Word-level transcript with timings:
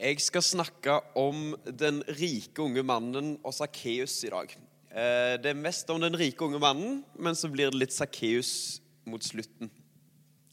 Jeg 0.00 0.16
skal 0.24 0.40
snakke 0.40 0.94
om 1.20 1.50
den 1.76 1.98
rike 2.16 2.62
unge 2.64 2.80
mannen 2.88 3.34
og 3.44 3.52
Sakkeus 3.52 4.14
i 4.24 4.30
dag. 4.32 4.54
Eh, 4.88 5.36
Det 5.36 5.50
er 5.50 5.58
mest 5.60 5.90
om 5.90 6.00
den 6.00 6.16
rike 6.16 6.40
unge 6.40 6.58
mannen, 6.58 7.04
men 7.18 7.34
så 7.34 7.50
blir 7.52 7.70
det 7.70 7.76
litt 7.78 7.92
Sakkeus 7.92 8.80
mot 9.04 9.20
slutten. 9.20 9.70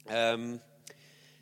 Ehm, 0.09 0.59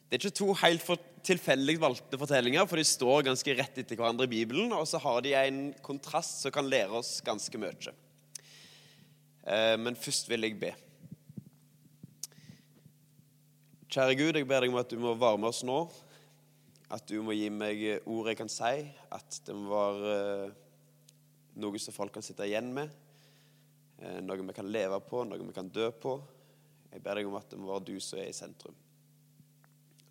Det 0.07 0.21
er 0.23 0.29
ikke 0.29 0.37
to 0.37 0.53
helt 0.53 0.85
tilfeldig 1.23 1.79
valgte 1.79 2.19
fortellinger, 2.19 2.67
for 2.67 2.75
de 2.75 2.83
står 2.83 3.23
ganske 3.23 3.57
rett 3.57 3.75
etter 3.75 3.95
hverandre 3.95 4.25
i 4.25 4.45
Bibelen, 4.45 4.71
og 4.71 4.85
så 4.85 4.99
har 5.01 5.21
de 5.21 5.33
en 5.33 5.73
kontrast 5.81 6.41
som 6.43 6.51
kan 6.51 6.69
lære 6.69 6.91
oss 6.91 7.21
ganske 7.21 7.57
mye. 7.57 7.91
Eh, 9.47 9.77
Men 9.77 9.95
først 9.95 10.29
vil 10.29 10.41
jeg 10.41 10.59
be. 10.59 10.75
Kjære 13.89 14.15
Gud, 14.15 14.35
jeg 14.35 14.47
ber 14.47 14.61
deg 14.61 14.69
om 14.69 14.77
at 14.77 14.89
du 14.89 14.97
må 14.97 15.17
varme 15.17 15.47
oss 15.47 15.63
nå. 15.63 15.91
At 16.95 17.03
du 17.09 17.17
må 17.25 17.35
gi 17.35 17.49
meg 17.51 17.81
ord 18.07 18.29
jeg 18.31 18.39
kan 18.39 18.51
si. 18.51 18.85
At 19.11 19.41
det 19.47 19.55
må 19.57 19.67
være 19.73 20.13
eh, 20.15 20.55
noe 21.59 21.81
som 21.81 21.95
folk 21.95 22.13
kan 22.15 22.23
sitte 22.25 22.47
igjen 22.47 22.71
med. 22.75 22.93
eh, 23.99 24.21
Noe 24.23 24.39
vi 24.39 24.55
kan 24.55 24.71
leve 24.71 25.01
på, 25.03 25.25
noe 25.27 25.43
vi 25.43 25.55
kan 25.55 25.71
dø 25.75 25.89
på. 25.91 26.15
Jeg 26.93 27.03
ber 27.03 27.19
deg 27.19 27.27
om 27.27 27.35
at 27.35 27.49
det 27.51 27.59
må 27.59 27.73
være 27.73 27.87
du 27.89 27.95
som 27.99 28.21
er 28.21 28.29
i 28.31 28.35
sentrum. 28.35 28.75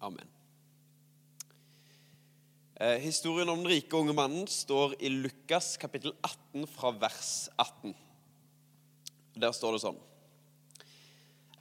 Amen. 0.05 0.29
Eh, 2.77 2.99
Historien 3.01 3.49
om 3.49 3.63
den 3.63 3.71
rike 3.71 3.97
unge 3.97 4.13
mannen 4.17 4.49
står 4.51 4.97
i 5.01 5.09
Lukas 5.09 5.79
kapittel 5.81 6.13
18 6.27 6.67
fra 6.69 6.91
vers 7.01 7.49
18. 7.57 7.95
Der 9.41 9.55
står 9.57 9.77
det 9.79 9.85
sånn. 9.87 10.03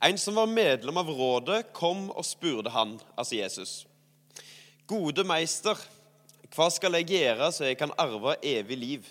En 0.03 0.19
som 0.19 0.35
var 0.35 0.51
medlem 0.51 0.99
av 0.99 1.07
rådet, 1.07 1.69
kom 1.71 2.09
og 2.11 2.25
spurte 2.27 2.73
han, 2.75 2.97
altså 3.15 3.37
Jesus. 3.39 3.75
Gode 4.87 5.23
meister, 5.23 5.79
hva 6.53 6.65
skal 6.73 6.97
jeg 6.99 7.07
gjøre 7.13 7.47
så 7.55 7.69
jeg 7.69 7.77
kan 7.79 7.93
arve 7.97 8.35
evig 8.43 8.77
liv? 8.77 9.05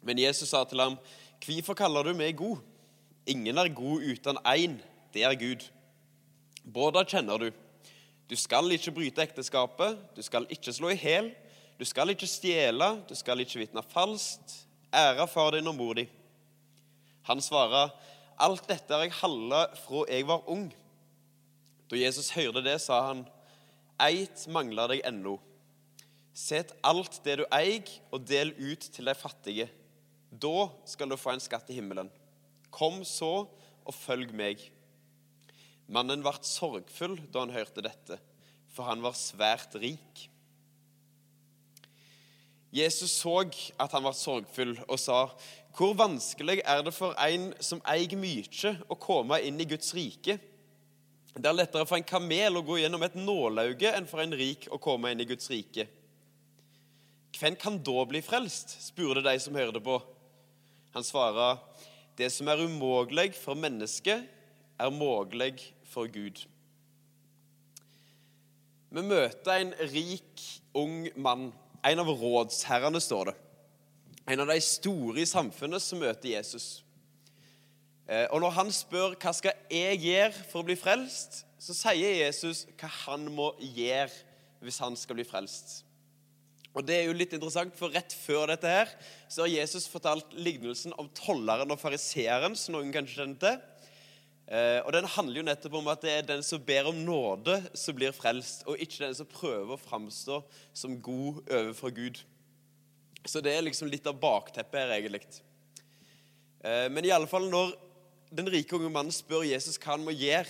Men 0.00 0.18
Jesus 0.18 0.48
sa 0.48 0.62
til 0.64 0.80
ham, 0.80 0.96
hvorfor 1.44 1.76
kaller 1.76 2.08
du 2.08 2.14
meg 2.16 2.38
god? 2.38 2.62
Ingen 3.28 3.58
er 3.60 3.68
god 3.68 4.02
uten 4.02 4.40
én, 4.48 4.78
det 5.14 5.26
er 5.28 5.36
Gud. 5.38 5.66
Båda 6.64 7.04
kjenner 7.04 7.38
du. 7.38 7.50
Du 8.30 8.36
skal 8.38 8.72
ikke 8.72 8.94
bryte 8.96 9.22
ekteskapet, 9.22 9.98
du 10.16 10.22
skal 10.24 10.46
ikke 10.50 10.72
slå 10.72 10.94
i 10.94 10.96
hæl, 10.96 11.28
du 11.78 11.84
skal 11.84 12.08
ikke 12.14 12.26
stjele, 12.26 12.88
du 13.08 13.14
skal 13.14 13.44
ikke 13.44 13.60
vitne 13.60 13.82
falskt, 13.92 14.56
ære 14.88 15.28
far 15.28 15.52
din 15.52 15.68
og 15.68 15.76
mor 15.76 15.94
di. 15.98 16.06
Han 17.28 17.44
svarer, 17.44 17.92
alt 18.40 18.64
dette 18.70 18.94
har 18.94 19.04
jeg 19.04 19.14
handla 19.20 19.66
fra 19.84 20.06
jeg 20.08 20.26
var 20.26 20.48
ung. 20.50 20.70
Da 21.90 22.00
Jesus 22.00 22.32
hørte 22.32 22.64
det, 22.64 22.80
sa 22.80 23.02
han, 23.10 23.26
eit 24.02 24.46
mangler 24.52 24.90
deg 24.92 25.04
ennå. 25.08 25.38
Sett 26.32 26.72
alt 26.86 27.20
det 27.26 27.38
du 27.42 27.44
eier, 27.52 27.88
og 28.10 28.24
del 28.28 28.54
ut 28.56 28.88
til 28.92 29.08
de 29.08 29.14
fattige. 29.16 29.68
Da 30.32 30.68
skal 30.88 31.10
du 31.12 31.18
få 31.20 31.34
en 31.34 31.44
skatt 31.44 31.68
i 31.70 31.76
himmelen. 31.76 32.08
Kom 32.72 33.02
så 33.04 33.46
og 33.84 33.94
følg 33.94 34.32
meg. 34.36 34.62
Mannen 35.92 36.22
ble 36.24 36.32
sorgfull 36.46 37.18
da 37.32 37.42
han 37.44 37.52
hørte 37.52 37.84
dette, 37.84 38.16
for 38.72 38.88
han 38.88 39.02
var 39.04 39.18
svært 39.18 39.76
rik. 39.82 40.28
Jesus 42.72 43.12
så 43.20 43.42
at 43.44 43.92
han 43.92 44.04
var 44.06 44.16
sorgfull, 44.16 44.78
og 44.88 44.98
sa, 44.98 45.28
'Hvor 45.76 45.92
vanskelig 45.94 46.62
er 46.64 46.82
det 46.82 46.94
for 46.94 47.12
en 47.20 47.52
som 47.60 47.82
eier 47.84 48.16
mye, 48.16 48.72
å 48.88 48.94
komme 48.96 49.42
inn 49.44 49.60
i 49.60 49.68
Guds 49.68 49.92
rike?' 49.94 50.40
Det 51.32 51.48
er 51.48 51.56
lettere 51.56 51.88
for 51.88 51.96
en 51.96 52.04
kamel 52.04 52.58
å 52.58 52.64
gå 52.66 52.76
gjennom 52.82 53.02
et 53.06 53.14
nålauge 53.16 53.88
enn 53.88 54.08
for 54.08 54.20
en 54.20 54.34
rik 54.36 54.66
å 54.68 54.80
komme 54.82 55.12
inn 55.12 55.22
i 55.24 55.28
Guds 55.28 55.48
rike. 55.48 55.86
Hvem 57.38 57.56
kan 57.56 57.78
da 57.80 58.04
bli 58.04 58.20
frelst? 58.22 58.76
spurte 58.84 59.24
de 59.24 59.32
som 59.40 59.56
hørte 59.56 59.80
på. 59.80 59.96
Han 60.92 61.04
svarer, 61.04 61.58
'Det 62.16 62.30
som 62.32 62.48
er 62.48 62.60
umulig 62.60 63.34
for 63.34 63.54
mennesket, 63.54 64.28
er 64.78 64.90
mulig 64.90 65.72
for 65.84 66.06
Gud'. 66.06 66.46
Vi 68.90 69.00
møter 69.00 69.52
en 69.52 69.72
rik, 69.72 70.60
ung 70.74 71.08
mann. 71.16 71.52
En 71.84 71.98
av 71.98 72.06
rådsherrene, 72.06 73.00
står 73.00 73.24
det. 73.24 73.34
En 74.28 74.40
av 74.40 74.46
de 74.46 74.60
store 74.60 75.20
i 75.20 75.24
samfunnet 75.24 75.82
som 75.82 75.98
møter 75.98 76.28
Jesus. 76.28 76.82
Eh, 78.08 78.26
Og 78.30 78.40
når 78.40 78.50
han 78.58 78.72
spør 78.74 79.16
hva 79.16 79.32
skal 79.36 79.54
jeg 79.70 80.02
gjøre 80.02 80.44
for 80.50 80.62
å 80.62 80.66
bli 80.66 80.76
frelst, 80.78 81.44
så 81.62 81.74
sier 81.76 82.18
Jesus 82.24 82.66
hva 82.74 82.90
han 83.06 83.28
må 83.30 83.52
gjøre 83.60 84.10
hvis 84.62 84.80
han 84.82 84.96
skal 84.98 85.18
bli 85.18 85.26
frelst. 85.26 85.82
Og 86.72 86.86
Det 86.86 86.96
er 86.96 87.04
jo 87.04 87.16
litt 87.16 87.34
interessant, 87.36 87.74
for 87.76 87.92
rett 87.92 88.14
før 88.16 88.48
dette 88.48 88.70
her, 88.70 88.88
så 89.28 89.44
har 89.44 89.52
Jesus 89.52 89.86
fortalt 89.90 90.32
lignelsen 90.32 90.94
om 90.98 91.10
tolleren 91.14 91.70
og 91.70 91.80
fariseeren, 91.80 92.56
som 92.56 92.78
noen 92.78 92.92
kanskje 92.94 93.20
kjenner 93.20 93.40
til. 93.42 93.60
Eh, 94.48 94.80
og 94.80 94.92
Den 94.96 95.04
handler 95.04 95.42
jo 95.42 95.46
nettopp 95.50 95.76
om 95.78 95.90
at 95.92 96.02
det 96.02 96.14
er 96.16 96.26
den 96.30 96.42
som 96.42 96.64
ber 96.64 96.88
om 96.88 97.04
nåde, 97.04 97.58
som 97.76 97.96
blir 97.96 98.14
frelst, 98.16 98.64
og 98.66 98.80
ikke 98.80 99.04
den 99.04 99.14
som 99.18 99.28
prøver 99.28 99.76
å 99.76 99.82
framstå 99.84 100.40
som 100.72 100.98
god 101.04 101.44
overfor 101.44 101.92
Gud. 101.94 102.22
Så 103.24 103.44
det 103.44 103.52
er 103.54 103.62
liksom 103.62 103.90
litt 103.92 104.08
av 104.08 104.18
bakteppet 104.18 104.80
her, 104.80 104.96
egentlig. 104.96 105.42
Eh, 106.64 106.88
men 106.88 107.04
i 107.04 107.12
alle 107.14 107.28
fall 107.30 107.50
når 107.52 107.76
den 108.36 108.48
rike 108.52 108.76
unge 108.76 108.90
mannen 108.92 109.14
spør 109.14 109.44
Jesus 109.46 109.78
hva 109.80 109.94
han 109.96 110.04
må 110.06 110.14
gjøre, 110.16 110.48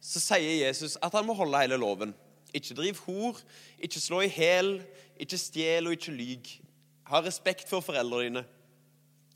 så 0.00 0.22
sier 0.22 0.66
Jesus 0.66 0.96
at 1.02 1.14
han 1.16 1.26
må 1.26 1.34
holde 1.36 1.60
hele 1.60 1.78
loven. 1.80 2.14
Ikke 2.54 2.76
driv 2.78 3.00
hor, 3.04 3.40
ikke 3.78 4.00
slå 4.00 4.22
i 4.24 4.30
hæl, 4.32 4.78
ikke 5.20 5.38
stjel 5.40 5.90
og 5.90 5.96
ikke 5.98 6.14
lyg. 6.14 6.52
Ha 7.10 7.20
respekt 7.24 7.68
for 7.68 7.84
foreldrene 7.84 8.28
dine. 8.28 8.44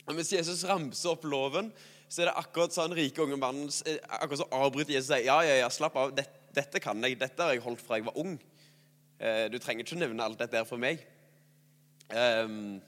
Og 0.07 0.17
Mens 0.19 0.33
Jesus 0.33 0.65
ramser 0.67 1.13
opp 1.13 1.27
loven, 1.29 1.71
så 2.09 2.23
er 2.23 2.31
det 2.31 2.39
akkurat 2.41 2.75
sånn 2.75 2.95
rike 2.97 3.23
unge 3.25 3.39
mannen 3.41 3.71
eh, 3.89 4.01
akkurat 4.19 4.43
så 4.43 4.49
avbryter 4.53 4.97
Jesus 4.97 5.11
og 5.11 5.15
sier 5.15 5.29
ja, 5.31 5.37
ja, 5.47 5.59
ja, 5.63 5.69
slapp 5.73 5.95
av, 5.97 6.11
dette, 6.17 6.43
dette 6.53 6.83
kan 6.85 7.01
jeg, 7.07 7.17
dette 7.21 7.41
har 7.41 7.55
jeg 7.55 7.63
holdt 7.65 7.81
fra 7.81 7.97
jeg 7.97 8.09
var 8.09 8.19
ung. 8.21 8.35
Eh, 9.23 9.47
Du 9.53 9.57
trenger 9.63 9.87
ikke 9.87 10.01
nevne 10.01 10.25
alt 10.25 10.41
dette 10.43 10.59
her 10.59 10.69
for 10.69 10.81
meg. 10.83 11.05
Ehm, 12.13 12.83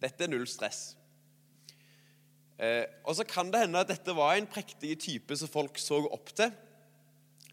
Dette 0.00 0.24
er 0.24 0.32
null 0.32 0.46
stress. 0.48 0.94
Eh, 2.60 2.84
Og 3.08 3.16
så 3.16 3.24
kan 3.24 3.48
det 3.50 3.62
hende 3.62 3.80
at 3.80 3.88
dette 3.88 4.14
var 4.16 4.36
en 4.36 4.48
prektig 4.48 4.98
type 5.00 5.36
som 5.36 5.48
folk 5.48 5.80
så 5.80 6.02
opp 6.04 6.32
til. 6.36 6.52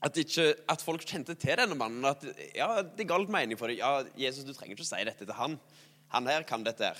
At, 0.03 0.17
ikke, 0.19 0.51
at 0.69 0.83
folk 0.83 1.05
kjente 1.07 1.33
til 1.39 1.57
denne 1.57 1.77
mannen. 1.77 2.03
At 2.05 2.25
ja, 2.53 2.83
det 2.83 3.07
galt 3.09 3.31
mening 3.33 3.57
for 3.57 3.71
deg. 3.71 3.79
Ja, 3.79 4.03
Jesus, 4.19 4.45
du 4.45 4.53
trenger 4.53 4.75
ikke 4.75 4.85
å 4.85 4.91
si 4.91 5.05
dette 5.07 5.25
til 5.25 5.37
han. 5.39 5.55
Han 6.13 6.29
her 6.29 6.45
kan 6.47 6.65
dette 6.65 6.91
her. 6.91 6.99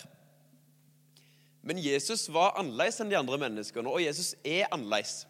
Men 1.67 1.81
Jesus 1.84 2.29
var 2.31 2.56
annerledes 2.59 3.01
enn 3.03 3.12
de 3.12 3.17
andre 3.19 3.38
menneskene, 3.41 3.91
og 3.91 4.00
Jesus 4.00 4.31
er 4.47 4.69
annerledes. 4.72 5.25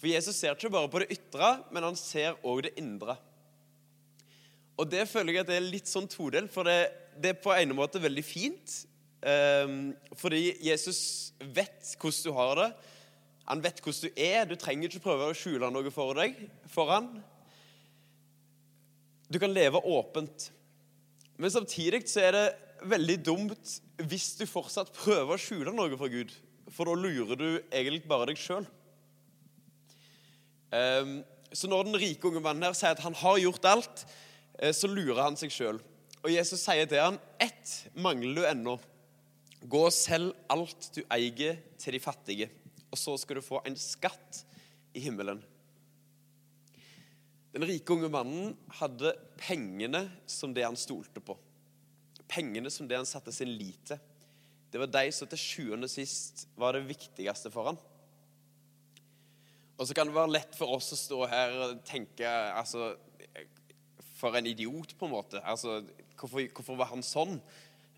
For 0.00 0.10
Jesus 0.10 0.38
ser 0.40 0.56
ikke 0.56 0.72
bare 0.72 0.90
på 0.90 1.02
det 1.02 1.12
ytre, 1.14 1.50
men 1.70 1.86
han 1.86 1.98
ser 1.98 2.38
òg 2.42 2.64
det 2.66 2.72
indre. 2.80 3.14
Og 4.80 4.88
det 4.90 5.04
føler 5.06 5.36
jeg 5.36 5.44
at 5.44 5.50
det 5.52 5.58
er 5.60 5.68
litt 5.68 5.90
sånn 5.90 6.08
todelt, 6.10 6.50
for 6.50 6.66
det, 6.66 6.88
det 7.20 7.34
er 7.34 7.42
på 7.44 7.52
en 7.54 7.76
måte 7.76 8.02
veldig 8.02 8.24
fint. 8.24 8.80
Ehm, 9.26 9.92
fordi 10.16 10.56
Jesus 10.64 11.32
vet 11.40 11.94
hvordan 12.00 12.24
du 12.24 12.32
har 12.36 12.54
det. 12.60 12.70
Han 13.50 13.62
vet 13.64 13.82
hvordan 13.82 14.06
du 14.06 14.22
er. 14.22 14.44
Du 14.46 14.56
trenger 14.56 14.88
ikke 14.88 15.04
prøve 15.08 15.30
å 15.30 15.36
skjule 15.36 15.70
noe 15.72 15.92
for 15.94 16.14
deg, 16.18 16.38
for 16.70 16.92
han. 16.92 17.10
Du 19.30 19.38
kan 19.38 19.52
leve 19.54 19.82
åpent. 19.86 20.50
Men 21.40 21.52
samtidig 21.52 22.04
så 22.10 22.26
er 22.26 22.36
det 22.36 22.46
veldig 22.90 23.18
dumt 23.24 23.80
hvis 24.08 24.34
du 24.38 24.46
fortsatt 24.48 24.92
prøver 24.96 25.36
å 25.36 25.40
skjule 25.40 25.74
noe 25.74 25.96
for 26.00 26.12
Gud. 26.12 26.32
For 26.70 26.86
da 26.86 26.94
lurer 26.94 27.38
du 27.38 27.48
egentlig 27.70 28.04
bare 28.08 28.30
deg 28.30 28.40
sjøl. 28.40 28.66
Så 31.52 31.70
når 31.70 31.88
den 31.88 31.98
rike 31.98 32.28
unge 32.28 32.42
mannen 32.44 32.68
her 32.68 32.76
sier 32.78 32.94
at 32.94 33.02
han 33.02 33.16
har 33.18 33.40
gjort 33.42 33.66
alt, 33.66 34.04
eh, 34.58 34.72
så 34.76 34.90
lurer 34.90 35.24
han 35.24 35.38
seg 35.38 35.50
sjøl. 35.50 35.80
Og 36.20 36.30
Jesus 36.30 36.62
sier 36.62 36.86
til 36.86 37.02
han, 37.02 37.18
ett 37.42 37.90
mangler 37.98 38.36
du 38.36 38.44
ennå. 38.46 38.76
Gå 39.60 39.80
og 39.86 39.92
selg 39.92 40.32
alt 40.52 40.90
du 40.96 41.02
eier 41.12 41.58
til 41.80 41.96
de 41.96 42.00
fattige, 42.00 42.48
og 42.90 42.98
så 42.98 43.16
skal 43.20 43.38
du 43.38 43.44
få 43.44 43.60
en 43.68 43.76
skatt 43.76 44.42
i 44.96 45.02
himmelen. 45.04 45.42
Den 47.50 47.66
rike 47.66 47.92
unge 47.92 48.08
mannen 48.12 48.54
hadde 48.78 49.12
pengene 49.40 50.04
som 50.30 50.54
det 50.54 50.64
han 50.64 50.78
stolte 50.78 51.22
på. 51.22 51.34
Pengene 52.30 52.70
som 52.70 52.88
det 52.88 52.98
han 53.00 53.08
satte 53.08 53.34
sin 53.34 53.50
lit 53.50 53.82
til. 53.90 53.98
Det 54.70 54.78
var 54.78 54.90
de 54.94 55.08
som 55.10 55.26
til 55.26 55.40
sjuende 55.42 55.88
og 55.88 55.90
sist 55.90 56.44
var 56.58 56.76
det 56.76 56.86
viktigste 56.86 57.50
for 57.50 57.72
han. 57.72 57.80
Og 59.80 59.88
så 59.88 59.96
kan 59.96 60.06
det 60.06 60.14
være 60.14 60.36
lett 60.36 60.54
for 60.54 60.76
oss 60.76 60.92
å 60.94 60.98
stå 61.00 61.24
her 61.26 61.56
og 61.64 61.80
tenke 61.88 62.28
altså, 62.28 62.92
For 64.20 64.36
en 64.36 64.46
idiot, 64.46 64.92
på 65.00 65.08
en 65.08 65.14
måte. 65.14 65.40
Altså, 65.40 65.80
hvorfor, 66.20 66.44
hvorfor 66.54 66.76
var 66.76 66.90
han 66.92 67.02
sånn? 67.02 67.38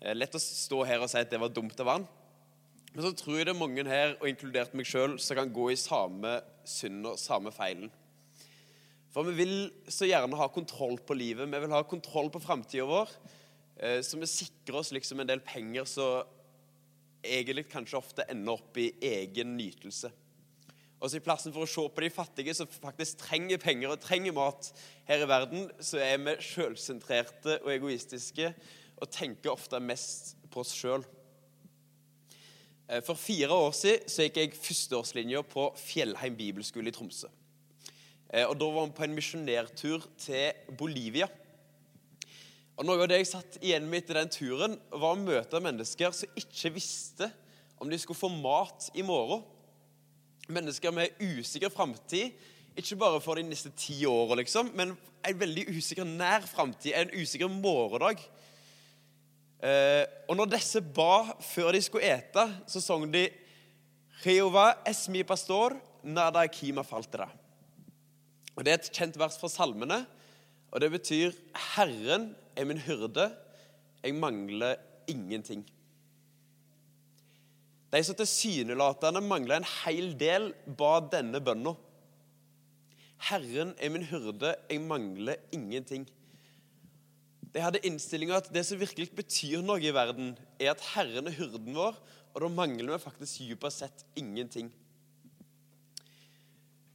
Eh, 0.03 0.15
Lett 0.17 0.35
å 0.35 0.41
stå 0.41 0.83
her 0.87 1.03
og 1.03 1.09
si 1.11 1.21
at 1.21 1.31
det 1.31 1.39
var 1.39 1.53
dumt 1.53 1.79
av 1.79 1.93
han. 1.95 2.07
Men 2.93 3.05
så 3.07 3.13
tror 3.17 3.39
jeg 3.39 3.47
det 3.47 3.53
er 3.55 3.57
mange 3.57 3.85
her, 3.87 4.15
og 4.19 4.29
inkludert 4.29 4.75
meg 4.77 4.85
sjøl, 4.85 5.15
som 5.17 5.39
kan 5.39 5.51
gå 5.53 5.71
i 5.71 5.79
samme 5.79 6.35
synd 6.67 7.07
og 7.09 7.17
samme 7.17 7.53
feilen. 7.55 7.89
For 9.13 9.25
vi 9.29 9.37
vil 9.37 9.55
så 9.93 10.09
gjerne 10.09 10.37
ha 10.37 10.49
kontroll 10.51 10.99
på 11.05 11.15
livet. 11.17 11.49
Vi 11.49 11.61
vil 11.63 11.73
ha 11.73 11.81
kontroll 11.85 12.29
på 12.33 12.41
framtida 12.41 12.85
vår. 12.89 13.09
eh, 13.77 14.01
så 14.01 14.19
vi 14.19 14.29
sikrer 14.29 14.79
oss 14.81 14.91
liksom 14.91 15.19
en 15.21 15.27
del 15.27 15.39
penger 15.39 15.85
som 15.85 16.27
egentlig 17.23 17.69
kanskje 17.71 17.97
ofte 17.97 18.25
ender 18.29 18.53
opp 18.53 18.77
i 18.77 18.91
egen 19.01 19.55
nytelse. 19.57 20.11
Og 20.99 21.09
så 21.09 21.17
I 21.17 21.23
plassen 21.23 21.51
for 21.51 21.63
å 21.63 21.67
se 21.67 21.83
på 21.89 22.01
de 22.03 22.09
fattige 22.09 22.53
som 22.55 22.67
faktisk 22.67 23.17
trenger 23.25 23.57
penger 23.57 23.91
og 23.91 23.99
trenger 23.99 24.35
mat 24.35 24.69
her 25.07 25.23
i 25.23 25.27
verden, 25.27 25.65
så 25.79 25.99
er 25.99 26.17
vi 26.17 26.35
sjølsentrerte 26.39 27.57
og 27.63 27.71
egoistiske 27.73 28.53
og 29.01 29.11
tenker 29.11 29.53
ofte 29.53 29.79
mest 29.83 30.35
på 30.51 30.61
oss 30.63 30.73
sjøl. 30.75 31.03
Eh, 32.87 33.01
for 33.05 33.15
fire 33.19 33.51
år 33.53 33.71
siden 33.77 34.09
så 34.11 34.27
gikk 34.27 34.41
jeg 34.41 34.57
førsteårslinja 34.57 35.43
på 35.49 35.69
Fjellheim 35.79 36.35
bibelskole 36.37 36.91
i 36.91 36.95
Tromsø. 36.95 37.29
Eh, 38.33 38.45
og 38.47 38.57
Da 38.59 38.65
var 38.65 38.85
vi 38.85 38.97
på 38.97 39.03
en 39.07 39.15
misjonærtur 39.15 40.05
til 40.17 40.75
Bolivia. 40.77 41.27
Og 42.77 42.85
Noe 42.85 43.03
av 43.03 43.09
det 43.11 43.21
jeg 43.21 43.29
satt 43.29 43.59
igjen 43.61 43.85
med 43.85 44.01
etter 44.01 44.17
den 44.17 44.31
turen, 44.33 44.79
var 44.89 45.13
å 45.13 45.19
møte 45.19 45.61
mennesker 45.61 46.11
som 46.11 46.39
ikke 46.39 46.73
visste 46.73 47.29
om 47.77 47.89
de 47.89 47.99
skulle 48.01 48.17
få 48.17 48.31
mat 48.33 48.89
i 48.97 49.03
morgen. 49.05 49.43
Mennesker 50.49 50.91
med 50.91 51.13
usikker 51.21 51.69
framtid, 51.69 52.33
ikke 52.75 52.97
bare 52.97 53.21
for 53.21 53.37
de 53.37 53.45
neste 53.45 53.69
ti 53.77 53.99
åra, 54.09 54.39
liksom, 54.39 54.71
men 54.73 54.95
en 55.23 55.39
veldig 55.39 55.67
usikker 55.69 56.07
nær 56.07 56.41
framtid, 56.49 56.95
en 56.97 57.13
usikker 57.13 57.51
morgendag. 57.51 58.23
Eh, 59.63 60.03
og 60.27 60.35
når 60.35 60.49
disse 60.57 60.81
ba 60.83 61.37
før 61.39 61.71
de 61.71 61.79
skulle 61.83 62.09
ete, 62.11 62.43
så 62.67 62.81
sang 62.83 63.05
de 63.13 63.29
Jehová 64.23 64.73
es 64.87 65.05
mi 65.11 65.23
pastor, 65.23 65.77
nada 66.03 66.43
kima 66.51 66.83
faltera. 66.83 67.29
Og 68.55 68.63
Det 68.63 68.71
er 68.71 68.79
et 68.79 68.91
kjent 68.93 69.17
vers 69.17 69.37
fra 69.39 69.49
salmene, 69.49 70.05
og 70.71 70.81
det 70.81 70.91
betyr 70.91 71.31
'Herren 71.53 72.35
er 72.55 72.65
min 72.65 72.77
hyrde, 72.77 73.35
jeg 74.03 74.15
mangler 74.15 74.75
ingenting'. 75.07 75.65
De 77.93 78.03
som 78.03 78.15
tilsynelatende 78.15 79.21
mangla 79.21 79.57
en 79.57 79.71
hel 79.85 80.19
del, 80.19 80.53
ba 80.77 80.99
denne 80.99 81.39
bønna. 81.39 81.75
'Herren 83.17 83.75
er 83.77 83.89
min 83.89 84.03
hyrde, 84.03 84.55
jeg 84.69 84.81
mangler 84.81 85.35
ingenting'. 85.53 86.09
De 87.53 87.61
hadde 87.61 87.81
innstillinga 87.85 88.39
at 88.39 88.49
det 88.53 88.63
som 88.65 88.79
virkelig 88.81 89.11
betyr 89.13 89.61
noe 89.65 89.81
i 89.83 89.93
verden, 89.93 90.33
er 90.57 90.71
at 90.73 90.81
Herren 90.95 91.29
er 91.29 91.35
hyrden 91.37 91.75
vår, 91.77 91.99
og 92.33 92.41
da 92.41 92.49
mangler 92.49 92.95
vi 92.95 93.03
faktisk 93.03 93.43
dypest 93.45 93.83
sett 93.83 94.05
ingenting. 94.17 94.71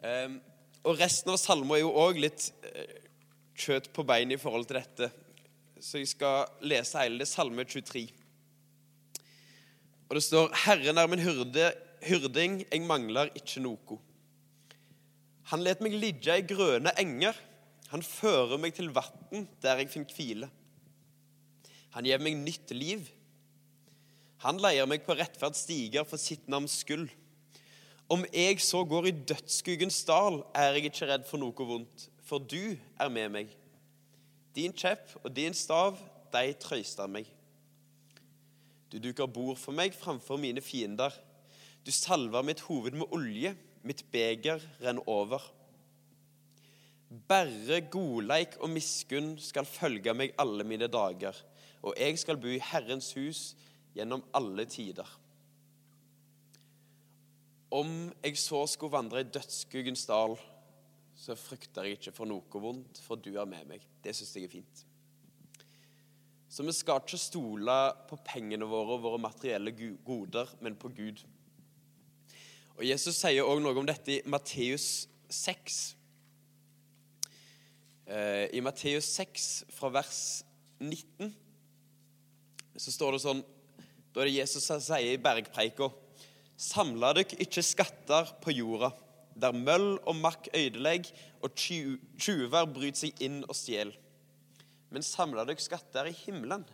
Um, 0.03 0.39
og 0.87 0.99
resten 0.99 1.31
av 1.31 1.39
salmen 1.39 1.77
er 1.77 1.85
jo 1.85 1.95
òg 1.95 2.19
litt 2.23 2.51
uh, 2.67 2.99
kjøtt 3.59 3.91
på 3.95 4.05
bein 4.07 4.35
i 4.35 4.39
forhold 4.41 4.67
til 4.67 4.81
dette. 4.81 5.11
Så 5.83 6.03
jeg 6.03 6.11
skal 6.11 6.51
lese 6.67 6.99
hele 7.03 7.23
det, 7.23 7.31
Salme 7.31 7.63
23. 7.67 8.09
Og 10.09 10.17
det 10.17 10.25
står 10.25 10.55
Herren 10.65 10.99
er 10.99 11.11
min 11.11 11.23
hyrde, 11.23 11.71
hyrding, 12.03 12.63
jeg 12.67 12.87
mangler 12.87 13.31
ikke 13.39 13.63
noe. 13.63 13.99
Han 15.53 15.63
let 15.65 15.83
meg 15.85 15.95
ligge 15.97 16.35
i 16.35 16.47
grønne 16.47 16.93
enger. 17.01 17.37
Han 17.93 18.05
fører 18.05 18.61
meg 18.61 18.75
til 18.77 18.91
vann 18.93 19.47
der 19.63 19.81
jeg 19.81 19.93
finner 19.93 20.17
hvile. 20.17 20.49
Han 21.97 22.07
gir 22.07 22.21
meg 22.21 22.37
nytt 22.37 22.75
liv. 22.77 23.07
Han 24.45 24.61
leier 24.63 24.87
meg 24.87 25.07
på 25.07 25.17
rettferd 25.19 25.57
stiger 25.59 26.05
for 26.07 26.21
sitt 26.21 26.45
navns 26.51 26.77
skyld. 26.83 27.09
Om 28.09 28.25
jeg 28.33 28.61
så 28.65 28.85
går 28.89 29.09
i 29.09 29.17
dødsskuggens 29.29 29.99
dal, 30.09 30.43
er 30.57 30.77
jeg 30.77 30.89
ikke 30.89 31.09
redd 31.11 31.27
for 31.29 31.41
noe 31.41 31.67
vondt, 31.69 32.07
for 32.25 32.41
du 32.41 32.77
er 32.77 33.11
med 33.13 33.35
meg. 33.35 33.51
Din 34.57 34.73
kjepp 34.73 35.13
og 35.23 35.33
din 35.37 35.57
stav, 35.57 35.99
de 36.33 36.55
trøyster 36.61 37.09
meg. 37.11 37.29
Du 38.89 38.97
duker 39.01 39.29
bord 39.29 39.59
for 39.61 39.77
meg 39.77 39.97
framfor 39.97 40.41
mine 40.41 40.63
fiender. 40.65 41.13
Du 41.85 41.93
salver 41.93 42.45
mitt 42.45 42.63
hoved 42.69 42.97
med 42.97 43.13
olje, 43.13 43.53
mitt 43.85 44.05
beger 44.13 44.63
renner 44.81 45.05
over. 45.09 45.43
Bare 47.09 47.81
godleik 47.89 48.59
og 48.61 48.69
miskunn 48.75 49.37
skal 49.41 49.69
følge 49.69 50.13
meg 50.13 50.35
alle 50.41 50.67
mine 50.69 50.91
dager, 50.93 51.37
og 51.81 51.97
jeg 51.97 52.19
skal 52.21 52.37
bo 52.41 52.51
i 52.53 52.61
Herrens 52.61 53.15
hus 53.17 53.55
gjennom 53.97 54.25
alle 54.37 54.67
tider. 54.69 55.09
Om 57.73 58.13
jeg 58.25 58.37
så 58.41 58.63
skulle 58.69 58.93
vandre 58.93 59.23
i 59.25 59.29
dødsskuggens 59.29 60.07
dal, 60.09 60.37
så 61.19 61.35
frykter 61.37 61.85
jeg 61.85 61.99
ikke 61.99 62.15
for 62.15 62.29
noe 62.31 62.63
vondt, 62.63 63.01
for 63.05 63.21
du 63.21 63.35
er 63.35 63.49
med 63.49 63.67
meg. 63.69 63.83
Det 64.05 64.15
syns 64.17 64.37
jeg 64.37 64.47
er 64.47 64.53
fint. 64.53 64.85
Så 66.49 66.65
vi 66.65 66.73
skal 66.73 67.03
ikke 67.03 67.21
stole 67.21 67.77
på 68.09 68.17
pengene 68.25 68.69
våre 68.69 68.97
og 68.97 69.05
våre 69.05 69.21
materielle 69.21 69.73
goder, 70.05 70.49
men 70.65 70.79
på 70.81 70.89
Gud. 70.97 71.21
Og 72.79 72.87
Jesus 72.87 73.19
sier 73.19 73.45
òg 73.45 73.61
noe 73.61 73.77
om 73.77 73.89
dette 73.89 74.15
i 74.15 74.23
Matteus 74.31 75.09
6. 75.29 75.98
Eh, 78.09 78.49
I 78.57 78.61
Matteus 78.65 79.05
6, 79.19 79.49
fra 79.77 79.91
vers 79.93 80.43
19, 80.81 81.29
så 82.79 82.95
står 82.95 83.17
det 83.17 83.21
sånn 83.25 83.41
Da 84.15 84.23
er 84.23 84.31
det 84.31 84.37
Jesus 84.39 84.65
som 84.65 84.81
sier 84.81 85.13
i 85.13 85.21
bergpreika 85.21 85.91
Samla 86.59 87.11
dere 87.19 87.37
ikke 87.43 87.65
skatter 87.67 88.31
på 88.41 88.55
jorda 88.55 88.93
der 89.39 89.55
møll 89.55 89.99
og 90.09 90.17
makk 90.19 90.49
ødelegger 90.57 91.13
og 91.47 91.53
tjuver 91.55 92.65
bryter 92.67 93.05
seg 93.05 93.21
inn 93.23 93.43
og 93.45 93.55
stjeler. 93.55 93.95
Men 94.91 95.05
samla 95.07 95.45
dere 95.47 95.63
skatter 95.63 96.09
i 96.11 96.17
himmelen, 96.25 96.65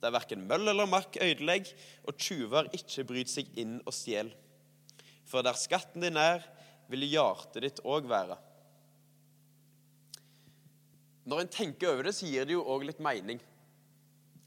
der 0.00 0.14
verken 0.14 0.46
møll 0.48 0.70
eller 0.70 0.88
makk 0.88 1.18
ødelegger 1.20 1.74
og 2.08 2.16
tjuver 2.16 2.70
ikke 2.76 3.04
bryter 3.10 3.34
seg 3.34 3.50
inn 3.60 3.80
og 3.84 3.92
stjeler. 3.92 4.32
For 5.28 5.44
der 5.44 5.58
skatten 5.60 6.06
din 6.06 6.16
er, 6.16 6.40
vil 6.90 7.04
hjertet 7.06 7.66
ditt 7.66 7.84
òg 7.84 8.08
være. 8.10 8.38
Når 11.30 11.44
en 11.44 11.52
tenker 11.52 11.92
over 11.92 12.08
det, 12.08 12.16
så 12.16 12.26
gir 12.26 12.48
det 12.48 12.56
jo 12.56 12.66
òg 12.66 12.88
litt 12.88 13.00
mening. 13.02 13.38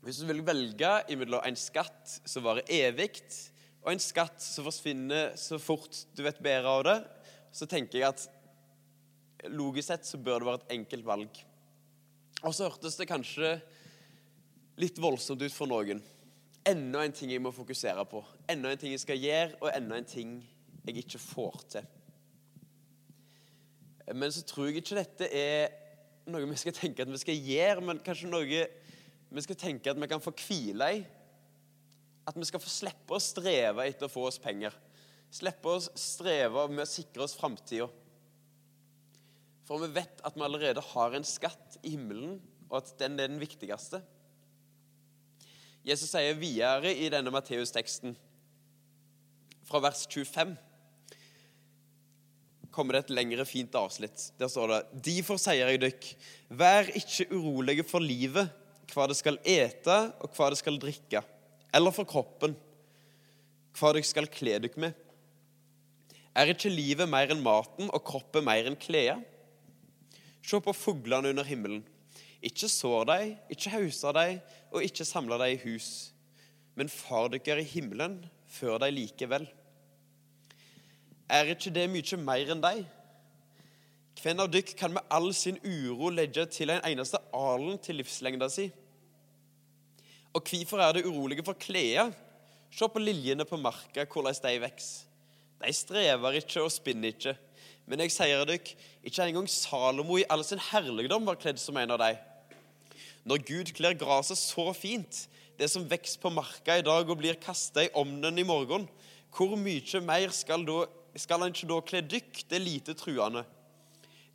Hvis 0.04 0.20
du 0.20 0.28
vil 0.28 0.42
velge 0.44 0.90
imellom 1.14 1.46
en 1.48 1.56
skatt 1.56 2.18
som 2.28 2.44
varer 2.44 2.68
evig, 2.68 3.22
og 3.84 3.94
en 3.94 4.04
skatt 4.04 4.44
som 4.44 4.66
forsvinner 4.68 5.32
så 5.40 5.60
fort 5.60 6.02
du 6.16 6.24
vet 6.26 6.42
bedre 6.44 6.72
av 6.72 6.84
det, 6.88 6.96
så 7.56 7.68
tenker 7.70 8.02
jeg 8.02 8.10
at 8.10 9.48
logisk 9.52 9.90
sett 9.90 10.08
så 10.08 10.20
bør 10.20 10.42
det 10.42 10.50
være 10.50 10.62
et 10.62 10.74
enkelt 10.76 11.08
valg. 11.08 11.40
Og 12.44 12.56
så 12.56 12.68
hørtes 12.68 12.98
det 13.00 13.08
kanskje 13.08 13.54
litt 14.82 15.00
voldsomt 15.00 15.44
ut 15.44 15.56
for 15.56 15.72
noen. 15.72 16.02
Enda 16.68 17.04
en 17.04 17.16
ting 17.16 17.32
jeg 17.32 17.44
må 17.44 17.52
fokusere 17.56 18.04
på. 18.10 18.24
Enda 18.52 18.72
en 18.72 18.82
ting 18.82 18.92
jeg 18.92 19.04
skal 19.04 19.20
gjøre, 19.20 19.56
og 19.62 19.72
enda 19.72 20.00
en 20.00 20.10
ting 20.10 20.36
jeg 20.84 21.00
ikke 21.04 21.22
får 21.22 21.64
til. 21.78 21.88
Men 24.12 24.36
så 24.36 24.44
tror 24.48 24.68
jeg 24.68 24.84
ikke 24.84 25.00
dette 25.00 25.32
er 25.32 25.83
noe 26.30 26.48
vi 26.48 26.60
skal 26.60 26.76
tenke 26.76 27.04
at 27.04 27.12
vi 27.12 27.20
skal 27.22 27.50
gjøre, 27.50 27.84
men 27.84 28.02
kanskje 28.04 28.32
noe 28.32 28.64
vi 29.34 29.44
skal 29.44 29.60
tenke 29.60 29.92
at 29.92 30.00
vi 30.00 30.10
kan 30.10 30.24
få 30.24 30.34
hvile 30.38 30.90
i. 31.00 31.04
At 32.30 32.38
vi 32.40 32.48
skal 32.48 32.62
få 32.64 32.72
slippe 32.72 33.16
å 33.16 33.22
streve 33.22 33.88
etter 33.90 34.08
å 34.08 34.12
få 34.12 34.28
oss 34.30 34.40
penger. 34.40 34.76
Slippe 35.34 35.74
å 35.74 35.82
streve 36.00 36.68
med 36.72 36.86
å 36.86 36.90
sikre 36.90 37.26
oss 37.26 37.36
framtida. 37.36 37.90
For 39.68 39.82
vi 39.82 39.90
vet 39.96 40.22
at 40.24 40.36
vi 40.38 40.44
allerede 40.46 40.84
har 40.94 41.16
en 41.16 41.28
skatt 41.28 41.80
i 41.82 41.96
himmelen, 41.96 42.38
og 42.70 42.82
at 42.82 42.94
den 43.00 43.18
er 43.20 43.32
den 43.32 43.42
viktigste. 43.42 44.02
Jesus 45.84 46.14
sier 46.14 46.38
videre 46.40 46.94
i 46.96 47.10
denne 47.12 47.32
Matteus-teksten, 47.34 48.16
fra 49.68 49.82
vers 49.84 50.06
25 50.08 50.54
kommer 52.74 52.98
det 52.98 53.06
et 53.06 53.14
lengre, 53.14 53.46
fint 53.46 53.76
avsnitt. 53.78 54.32
Der 54.40 54.50
står 54.52 54.72
det 54.72 54.82
Derfor 55.06 55.40
sier 55.42 55.70
jeg 55.70 55.82
dykk, 55.84 56.10
vær 56.50 56.90
ikke 56.98 57.30
urolige 57.32 57.86
for 57.88 58.04
livet, 58.04 58.50
hva 58.94 59.08
det 59.10 59.18
skal 59.18 59.40
ete 59.48 59.96
og 60.22 60.34
hva 60.36 60.50
det 60.52 60.60
skal 60.60 60.80
drikke, 60.82 61.24
eller 61.74 61.96
for 61.96 62.10
kroppen, 62.10 62.56
hva 63.78 63.94
dere 63.96 64.06
skal 64.06 64.30
kle 64.30 64.60
dere 64.62 64.82
med. 64.82 65.00
Er 66.34 66.50
ikke 66.50 66.72
livet 66.74 67.10
mer 67.10 67.30
enn 67.30 67.44
maten 67.46 67.90
og 67.94 68.04
kroppen 68.06 68.46
mer 68.46 68.66
enn 68.70 68.78
klær? 68.80 69.22
Se 70.44 70.60
på 70.60 70.74
fuglene 70.76 71.30
under 71.32 71.46
himmelen. 71.48 71.84
Ikke 72.44 72.68
sår 72.68 73.06
de, 73.08 73.18
ikke 73.54 73.72
hauser 73.72 74.16
de, 74.18 74.28
og 74.74 74.84
ikke 74.84 75.06
samler 75.08 75.40
de 75.40 75.54
i 75.54 75.60
hus. 75.64 75.90
Men 76.76 76.90
far 76.92 77.30
dere 77.32 77.62
i 77.62 77.70
himmelen 77.70 78.18
før 78.52 78.82
de 78.84 78.90
likevel. 78.92 79.46
Er 81.30 81.54
ikke 81.54 81.72
det 81.74 81.88
mye 81.92 82.20
mer 82.20 82.52
enn 82.54 82.64
deg? 82.64 82.84
Hvem 84.24 84.44
av 84.44 84.52
dere 84.52 84.76
kan 84.78 84.94
med 84.94 85.08
all 85.12 85.32
sin 85.36 85.58
uro 85.64 86.12
legge 86.14 86.46
til 86.52 86.72
en 86.72 86.84
eneste 86.86 87.20
alen 87.36 87.80
til 87.84 88.00
livslengda 88.00 88.50
si? 88.52 88.70
Og 90.34 90.44
hvorfor 90.50 90.82
er 90.82 90.98
det 90.98 91.06
urolige 91.06 91.46
for 91.46 91.58
kleda? 91.60 92.10
Se 92.74 92.88
på 92.90 93.02
liljene 93.02 93.46
på 93.46 93.60
marka, 93.62 94.06
hvordan 94.06 94.38
de 94.46 94.62
vokser. 94.64 95.10
De 95.64 95.72
strever 95.74 96.40
ikke 96.40 96.64
og 96.64 96.72
spinner 96.74 97.14
ikke. 97.14 97.36
Men 97.88 98.02
jeg 98.04 98.14
sier 98.16 98.44
dere, 98.48 98.76
ikke 99.04 99.28
engang 99.28 99.48
Salomo 99.52 100.18
i 100.20 100.26
all 100.32 100.44
sin 100.48 100.62
herligdom 100.72 101.28
var 101.28 101.40
kledd 101.40 101.60
som 101.62 101.78
en 101.80 101.94
av 101.96 102.02
dem. 102.02 102.18
Når 103.28 103.44
Gud 103.48 103.72
kler 103.76 103.96
gresset 104.00 104.40
så 104.40 104.72
fint, 104.76 105.28
det 105.60 105.70
som 105.72 105.86
vokser 105.88 106.20
på 106.20 106.32
marka 106.34 106.80
i 106.80 106.86
dag 106.86 107.08
og 107.08 107.20
blir 107.20 107.40
kasta 107.40 107.86
i 107.86 107.92
ovnen 108.00 108.40
i 108.40 108.48
morgen, 108.48 108.88
hvor 109.36 109.56
mye 109.60 110.02
mer 110.04 110.34
skal, 110.36 110.66
da, 110.68 110.84
skal 111.22 111.44
han 111.44 111.54
ikke 111.54 111.70
da 111.70 111.82
kle 111.86 112.02
dykk, 112.02 112.44
det 112.50 112.62
lite 112.62 112.96
truende? 112.98 113.44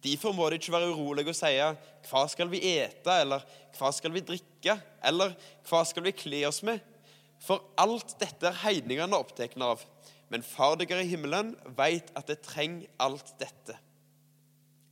Derfor 0.05 0.33
må 0.33 0.47
de 0.51 0.61
ikke 0.61 0.73
være 0.73 0.93
urolige 0.93 1.33
og 1.33 1.35
si 1.35 1.59
'Hva 1.59 2.29
skal 2.29 2.51
vi 2.51 2.61
ete?' 2.63 3.21
eller 3.21 3.43
'Hva 3.75 3.93
skal 3.93 4.13
vi 4.13 4.21
drikke?' 4.21 4.81
eller 5.03 5.35
'Hva 5.67 5.85
skal 5.85 6.03
vi 6.03 6.13
kle 6.13 6.47
oss 6.47 6.63
med?' 6.63 6.81
For 7.41 7.63
alt 7.79 8.15
dette 8.21 8.47
er 8.47 8.63
heidningene 8.65 9.17
opptatt 9.17 9.57
av. 9.61 9.85
Men 10.29 10.43
Far 10.43 10.77
dere 10.77 11.03
i 11.03 11.09
himmelen 11.09 11.57
veit 11.77 12.11
at 12.17 12.27
det 12.27 12.43
trenger 12.43 12.89
alt 13.01 13.33
dette. 13.41 13.79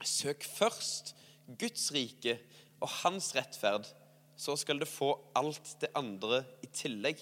Søk 0.02 0.44
først 0.44 1.14
Guds 1.58 1.92
rike 1.92 2.38
og 2.80 2.88
Hans 3.02 3.34
rettferd, 3.36 3.86
så 4.36 4.56
skal 4.56 4.78
det 4.78 4.88
få 4.88 5.12
alt 5.34 5.76
det 5.80 5.90
andre 5.94 6.44
i 6.62 6.66
tillegg. 6.66 7.20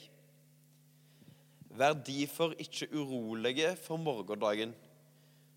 Vær 1.74 1.96
derfor 2.06 2.54
ikke 2.62 2.86
urolige 2.94 3.72
for 3.82 3.98
morgendagen, 3.98 4.74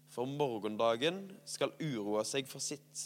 for 0.09 0.25
morgendagen 0.25 1.19
skal 1.45 1.75
uroe 1.77 2.24
seg 2.25 2.47
for 2.50 2.63
sitt. 2.63 3.03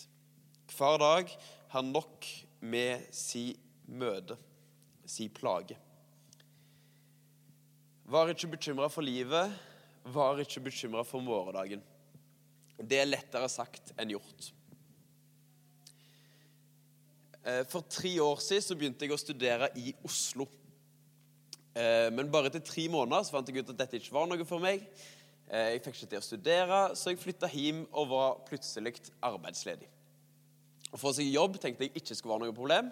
Hver 0.71 0.95
dag 1.01 1.33
har 1.73 1.83
nok 1.83 2.27
med 2.63 3.09
si 3.11 3.49
møte, 3.91 4.37
si 5.03 5.27
plage. 5.27 5.75
Var 8.11 8.31
ikke 8.31 8.53
bekymra 8.55 8.87
for 8.91 9.03
livet, 9.03 9.51
var 10.07 10.39
ikke 10.39 10.63
bekymra 10.69 11.03
for 11.07 11.23
morgendagen. 11.23 11.83
Det 12.79 12.97
er 13.01 13.11
lettere 13.11 13.51
sagt 13.51 13.91
enn 13.99 14.15
gjort. 14.15 14.53
Eh, 17.43 17.63
for 17.67 17.83
tre 17.91 18.15
år 18.23 18.39
siden 18.39 18.79
begynte 18.79 19.05
jeg 19.05 19.15
å 19.15 19.19
studere 19.19 19.71
i 19.75 19.91
Oslo. 20.07 20.47
Eh, 21.71 22.09
men 22.11 22.29
bare 22.31 22.49
etter 22.51 22.63
tre 22.65 22.87
måneder 22.91 23.23
så 23.23 23.37
fant 23.37 23.47
jeg 23.47 23.63
ut 23.63 23.71
at 23.71 23.79
dette 23.79 23.99
ikke 24.01 24.15
var 24.15 24.27
noe 24.27 24.47
for 24.47 24.63
meg. 24.63 24.83
Eh, 25.47 25.75
jeg 25.75 25.83
fikk 25.85 26.01
ikke 26.01 26.11
til 26.13 26.19
å 26.19 26.25
studere, 26.25 26.79
så 26.99 27.13
jeg 27.13 27.21
flytta 27.21 27.49
hjem 27.51 27.85
og 27.87 28.09
var 28.11 28.41
plutselig 28.47 28.97
arbeidsledig. 29.23 29.87
Å 30.91 30.99
få 30.99 31.13
seg 31.15 31.31
jobb 31.31 31.55
tenkte 31.63 31.87
jeg 31.87 31.95
ikke 32.01 32.17
skulle 32.17 32.35
være 32.35 32.49
noe 32.49 32.57
problem, 32.57 32.91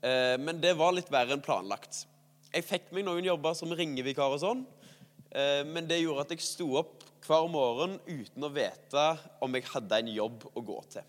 eh, 0.00 0.36
men 0.40 0.62
det 0.62 0.72
var 0.80 0.96
litt 0.96 1.12
verre 1.12 1.36
enn 1.36 1.44
planlagt. 1.44 2.06
Jeg 2.54 2.64
fikk 2.64 2.88
meg 2.96 3.04
noen 3.04 3.26
jobber 3.26 3.56
som 3.58 3.74
ringevikar 3.76 4.32
og 4.32 4.40
sånn, 4.40 4.66
men 5.68 5.84
det 5.84 5.98
gjorde 5.98 6.22
at 6.22 6.30
jeg 6.32 6.40
sto 6.46 6.64
opp 6.78 7.02
hver 7.26 7.48
morgen 7.52 7.98
uten 8.06 8.46
å 8.46 8.48
vite 8.54 9.02
om 9.44 9.52
jeg 9.58 9.66
hadde 9.68 9.98
en 9.98 10.08
jobb 10.14 10.46
å 10.54 10.62
gå 10.64 10.76
til. 10.94 11.04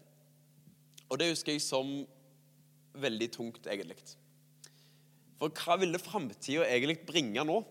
Og 1.08 1.22
det 1.22 1.30
husker 1.30 1.56
jeg 1.56 1.64
som 1.64 1.94
veldig 2.98 3.30
tungt, 3.32 3.70
egentlig. 3.70 4.18
For 5.38 5.54
hva 5.54 5.78
ville 5.82 6.02
framtida 6.02 6.66
egentlig 6.66 7.02
bringe 7.08 7.44
nå? 7.46 7.62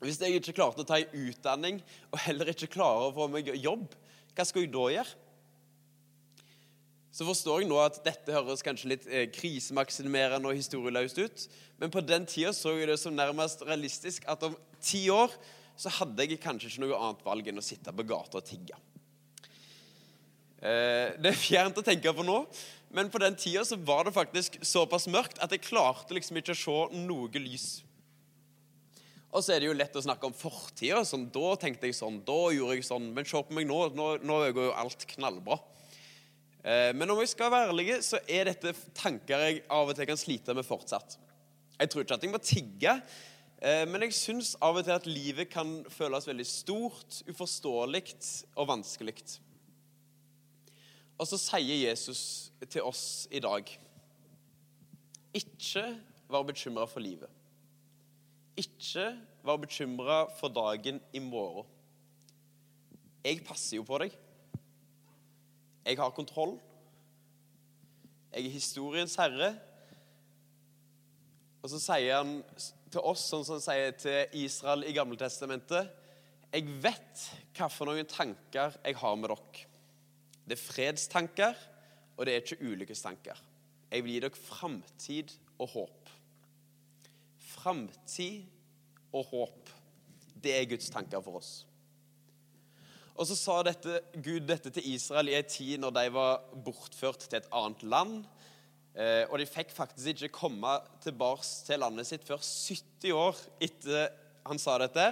Hvis 0.00 0.20
jeg 0.20 0.38
ikke 0.38 0.56
klarte 0.56 0.84
å 0.84 0.88
ta 0.88 1.00
en 1.00 1.26
utdanning 1.28 1.80
og 2.08 2.22
heller 2.24 2.52
ikke 2.52 2.70
klarer 2.72 3.08
å 3.08 3.16
få 3.16 3.26
meg 3.32 3.50
jobb, 3.60 3.90
hva 4.36 4.46
skal 4.48 4.64
jeg 4.64 4.72
da 4.72 4.86
gjøre? 4.94 5.18
Så 7.10 7.26
forstår 7.26 7.64
jeg 7.64 7.70
nå 7.72 7.78
at 7.82 7.98
dette 8.04 8.32
høres 8.32 8.62
kanskje 8.62 8.92
litt 8.92 9.06
eh, 9.10 9.26
krisemaksimerende 9.34 10.46
og 10.46 10.56
historieløst 10.56 11.18
ut, 11.18 11.46
men 11.82 11.90
på 11.92 12.04
den 12.06 12.24
tida 12.30 12.52
så 12.54 12.76
jeg 12.76 12.86
det 12.88 13.00
som 13.02 13.16
nærmest 13.16 13.64
realistisk 13.66 14.28
at 14.30 14.46
om 14.46 14.54
ti 14.78 15.08
år 15.12 15.34
så 15.80 15.90
hadde 15.98 16.28
jeg 16.28 16.38
kanskje 16.40 16.70
ikke 16.70 16.84
noe 16.84 17.00
annet 17.00 17.26
valg 17.26 17.50
enn 17.50 17.60
å 17.60 17.64
sitte 17.64 17.92
på 17.96 18.06
gata 18.06 18.38
og 18.38 18.46
tigge. 18.46 18.78
Eh, 20.60 21.16
det 21.16 21.32
er 21.32 21.40
fjernt 21.40 21.78
å 21.80 21.84
tenke 21.84 22.12
på 22.12 22.24
nå, 22.26 22.42
men 22.92 23.08
på 23.12 23.20
den 23.22 23.36
tida 23.38 23.62
så 23.64 23.78
var 23.80 24.04
det 24.04 24.16
faktisk 24.16 24.58
såpass 24.66 25.08
mørkt 25.08 25.40
at 25.40 25.52
jeg 25.54 25.64
klarte 25.64 26.16
liksom 26.16 26.40
ikke 26.40 26.56
å 26.56 26.60
se 26.60 27.04
noe 27.06 27.40
lys. 27.40 27.68
Og 29.30 29.44
så 29.46 29.54
er 29.54 29.62
det 29.62 29.68
jo 29.68 29.76
lett 29.78 29.94
å 29.94 30.02
snakke 30.02 30.26
om 30.26 30.34
fortida. 30.34 31.04
Sånn, 31.06 31.28
da 31.30 31.54
tenkte 31.62 31.86
jeg 31.86 31.94
sånn, 31.94 32.18
da 32.26 32.38
gjorde 32.50 32.80
jeg 32.80 32.86
sånn. 32.88 33.12
Men 33.14 33.28
se 33.30 33.38
på 33.46 33.54
meg 33.54 33.68
nå. 33.68 33.76
Nå, 33.94 34.08
nå 34.26 34.38
går 34.56 34.64
jo 34.66 34.78
alt 34.82 35.06
knallbra. 35.12 35.60
Eh, 36.64 36.90
men 36.98 37.14
om 37.14 37.20
jeg 37.22 37.30
skal 37.32 37.52
være 37.52 37.70
ærlig, 37.70 38.00
så 38.04 38.18
er 38.26 38.50
dette 38.50 38.74
tanker 38.98 39.46
jeg 39.46 39.62
av 39.70 39.92
og 39.92 39.96
til 39.96 40.08
kan 40.10 40.18
slite 40.18 40.56
med 40.56 40.66
fortsatt. 40.66 41.14
Jeg 41.78 41.92
tror 41.92 42.04
ikke 42.04 42.18
at 42.18 42.26
jeg 42.26 42.32
må 42.34 42.40
tigge, 42.42 42.96
eh, 43.62 43.84
men 43.88 44.04
jeg 44.04 44.18
syns 44.18 44.56
av 44.60 44.76
og 44.76 44.84
til 44.84 44.98
at 44.98 45.06
livet 45.08 45.48
kan 45.52 45.78
føles 45.94 46.26
veldig 46.28 46.48
stort, 46.50 47.22
uforståelig 47.30 48.02
og 48.58 48.68
vanskelig. 48.74 49.16
Og 51.20 51.28
så 51.28 51.36
sier 51.40 51.84
Jesus 51.90 52.22
til 52.70 52.86
oss 52.88 53.28
i 53.30 53.42
dag 53.44 53.68
Ikke 55.36 55.84
vær 56.30 56.46
bekymra 56.48 56.86
for 56.88 57.04
livet 57.04 57.28
ikke 58.60 59.04
vær 59.46 59.60
bekymra 59.60 60.24
for 60.38 60.52
dagen 60.52 61.00
i 61.12 61.20
morgen. 61.22 61.66
Jeg 63.24 63.44
passer 63.44 63.78
jo 63.78 63.84
på 63.86 64.00
deg. 64.02 64.14
Jeg 65.84 65.98
har 66.00 66.12
kontroll. 66.16 66.56
Jeg 68.32 68.46
er 68.46 68.54
historiens 68.54 69.16
herre. 69.20 69.54
Og 71.60 71.72
så 71.72 71.80
sier 71.82 72.20
han 72.20 72.38
til 72.90 73.04
oss, 73.04 73.26
sånn 73.28 73.44
som 73.46 73.58
han 73.58 73.64
sier 73.64 73.96
til 74.00 74.44
Israel 74.44 74.86
i 74.88 74.94
Gammeltestamentet 74.96 75.90
Jeg 76.50 76.64
vet 76.82 77.26
hvilke 77.54 77.86
noen 77.86 78.08
tanker 78.10 78.78
jeg 78.80 78.96
har 78.98 79.18
med 79.20 79.30
dere. 79.30 79.66
Det 80.50 80.58
er 80.58 80.64
fredstanker, 80.66 81.60
og 82.16 82.26
det 82.26 82.34
er 82.34 82.42
ikke 82.42 82.64
ulykkestanker. 82.66 83.38
Jeg 83.90 84.04
vil 84.04 84.16
gi 84.16 84.22
dere 84.24 84.42
framtid 84.50 85.36
og 85.60 85.70
håp 85.76 86.10
framtid 87.60 88.46
og 89.12 89.26
håp. 89.32 89.72
Det 90.40 90.54
er 90.56 90.68
Guds 90.70 90.90
tanker 90.92 91.22
for 91.24 91.40
oss. 91.40 91.52
Og 93.20 93.26
så 93.28 93.36
sa 93.36 93.58
dette, 93.66 93.98
Gud 94.24 94.46
dette 94.48 94.72
til 94.72 94.86
Israel 94.94 95.28
i 95.28 95.36
en 95.36 95.48
tid 95.50 95.80
når 95.82 95.96
de 95.98 96.04
var 96.14 96.44
bortført 96.64 97.26
til 97.26 97.40
et 97.40 97.50
annet 97.52 97.82
land. 97.92 98.14
Eh, 98.96 99.26
og 99.28 99.36
de 99.38 99.48
fikk 99.48 99.74
faktisk 99.76 100.14
ikke 100.14 100.38
komme 100.40 100.78
tilbake 101.04 101.44
til 101.66 101.82
landet 101.82 102.08
sitt 102.08 102.24
før 102.26 102.40
70 102.40 103.12
år 103.12 103.42
etter 103.62 104.08
han 104.48 104.62
sa 104.62 104.78
dette. 104.80 105.10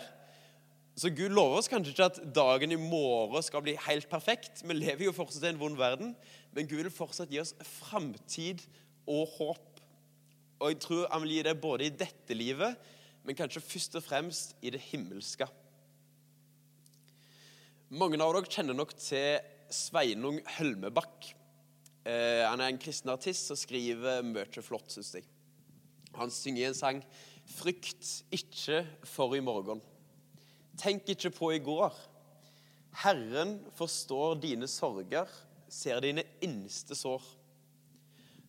Så 0.99 1.13
Gud 1.15 1.31
lover 1.31 1.61
oss 1.61 1.69
kanskje 1.71 1.93
ikke 1.93 2.07
at 2.09 2.17
dagen 2.35 2.75
i 2.75 2.81
morgen 2.81 3.45
skal 3.47 3.63
bli 3.63 3.77
helt 3.85 4.09
perfekt. 4.11 4.65
Vi 4.67 4.75
lever 4.75 5.05
jo 5.07 5.15
fortsatt 5.15 5.45
i 5.47 5.53
en 5.53 5.61
vond 5.61 5.77
verden, 5.79 6.15
men 6.57 6.67
Gud 6.67 6.81
vil 6.81 6.91
fortsatt 6.91 7.31
gi 7.31 7.39
oss 7.39 7.53
framtid 7.63 8.65
og 9.07 9.29
håp. 9.37 9.83
Og 10.59 10.73
jeg 10.73 10.81
tror 10.83 11.05
han 11.13 11.23
vil 11.23 11.37
gi 11.37 11.45
det 11.47 11.61
både 11.63 11.87
i 11.87 11.95
dette 11.95 12.35
livet, 12.35 12.75
men 13.23 13.39
kanskje 13.39 13.63
først 13.63 13.95
og 14.01 14.03
fremst 14.03 14.57
i 14.59 14.73
det 14.75 14.81
himmelske. 14.89 15.47
Mange 17.95 18.19
av 18.19 18.35
dere 18.35 18.51
kjenner 18.51 18.75
nok 18.75 18.97
til 18.99 19.39
Sveinung 19.71 20.41
Hølmebakk. 20.57 21.29
Eh, 22.09 22.43
han 22.43 22.59
er 22.59 22.73
en 22.73 22.81
kristen 22.83 23.13
artist 23.13 23.53
og 23.55 23.61
skriver 23.61 24.27
mye 24.27 24.65
flott, 24.67 24.91
syns 24.91 25.13
jeg. 25.15 25.29
Han 26.19 26.35
synger 26.35 26.65
i 26.65 26.69
en 26.73 26.75
sang 26.75 27.05
'Frykt 27.49 28.27
ikke 28.35 28.83
for 29.07 29.37
i 29.39 29.41
morgen'. 29.41 29.81
Tenk 30.79 31.11
ikke 31.11 31.33
på 31.35 31.51
i 31.57 31.63
går. 31.63 31.95
Herren 33.03 33.59
forstår 33.79 34.39
dine 34.43 34.69
sorger, 34.71 35.27
ser 35.69 36.01
dine 36.03 36.25
innste 36.45 36.97
sår. 36.99 37.25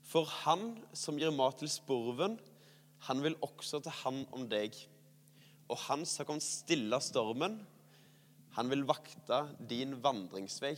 For 0.10 0.30
han 0.44 0.72
som 0.98 1.20
gir 1.22 1.34
mat 1.34 1.60
til 1.62 1.70
spurven, 1.70 2.38
han 3.08 3.24
vil 3.24 3.38
også 3.46 3.82
ta 3.84 3.94
hand 4.04 4.28
om 4.36 4.46
deg. 4.50 4.76
Og 5.70 5.78
han 5.88 6.06
som 6.10 6.28
kan 6.30 6.42
stille 6.44 6.98
stormen, 7.04 7.60
han 8.58 8.72
vil 8.72 8.88
vakte 8.90 9.44
din 9.70 9.94
vandringsvei. 10.04 10.74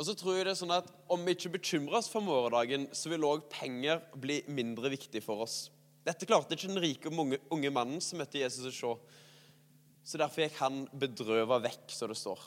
Og 0.00 0.06
så 0.08 0.14
tror 0.16 0.38
jeg 0.38 0.46
det 0.48 0.54
er 0.54 0.60
sånn 0.62 0.72
at 0.72 0.86
Om 1.12 1.26
vi 1.26 1.34
ikke 1.36 1.52
bekymrer 1.58 1.98
oss 1.98 2.08
for 2.08 2.24
morgendagen, 2.24 2.86
så 2.96 3.10
vil 3.12 3.26
òg 3.28 3.48
penger 3.52 4.00
bli 4.16 4.38
mindre 4.48 4.88
viktig 4.94 5.20
for 5.24 5.44
oss. 5.44 5.66
Dette 6.06 6.24
klarte 6.24 6.56
ikke 6.56 6.70
den 6.70 6.80
rike 6.80 7.10
og 7.12 7.34
unge 7.52 7.72
mannen 7.74 8.00
som 8.00 8.22
møtte 8.22 8.40
Jesus 8.40 8.70
å 8.70 8.72
se. 8.72 8.94
Så 10.06 10.20
derfor 10.20 10.44
gikk 10.44 10.56
han 10.60 10.84
bedrøva 10.96 11.60
vekk, 11.62 11.90
som 11.94 12.10
det 12.10 12.18
står. 12.18 12.46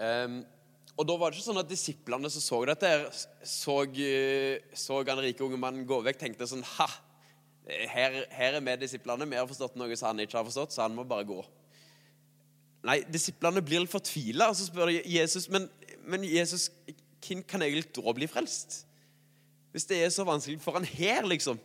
Um, 0.00 0.40
og 1.00 1.06
da 1.08 1.16
var 1.16 1.30
det 1.30 1.38
ikke 1.38 1.46
sånn 1.46 1.62
at 1.62 1.70
disiplene 1.70 2.30
som 2.32 2.42
så 2.44 2.58
dette, 2.68 2.90
så, 3.46 3.76
eh, 3.88 4.60
så 4.76 4.98
han 5.06 5.22
rike 5.22 5.44
unge 5.46 5.60
mannen 5.60 5.86
gå 5.88 6.00
vekk, 6.04 6.18
tenkte 6.20 6.48
sånn 6.50 6.66
Ha! 6.76 6.88
Her, 7.70 8.16
her 8.34 8.56
er 8.58 8.62
vi 8.64 8.74
disiplene. 8.80 9.28
Vi 9.30 9.38
har 9.38 9.46
forstått 9.46 9.76
noe 9.78 9.94
som 9.94 10.10
han 10.10 10.22
ikke 10.24 10.40
har 10.40 10.46
forstått, 10.48 10.74
så 10.74 10.82
han 10.82 10.96
må 10.96 11.04
bare 11.08 11.28
gå. 11.28 11.38
Nei, 12.88 12.98
disiplene 13.12 13.62
blir 13.62 13.84
litt 13.84 13.92
fortvila, 13.92 14.48
og 14.50 14.56
så 14.58 14.66
spør 14.66 14.90
de 14.90 15.02
Jesus 15.12 15.46
men, 15.52 15.68
men 16.08 16.24
Jesus, 16.26 16.70
hvem 17.20 17.44
kan 17.46 17.62
egentlig 17.62 17.92
da 17.94 18.14
bli 18.16 18.28
frelst? 18.30 18.80
Hvis 19.70 19.86
det 19.86 20.00
er 20.02 20.10
så 20.12 20.24
vanskelig 20.26 20.58
for 20.64 20.76
han 20.76 20.88
her, 20.88 21.28
liksom. 21.28 21.60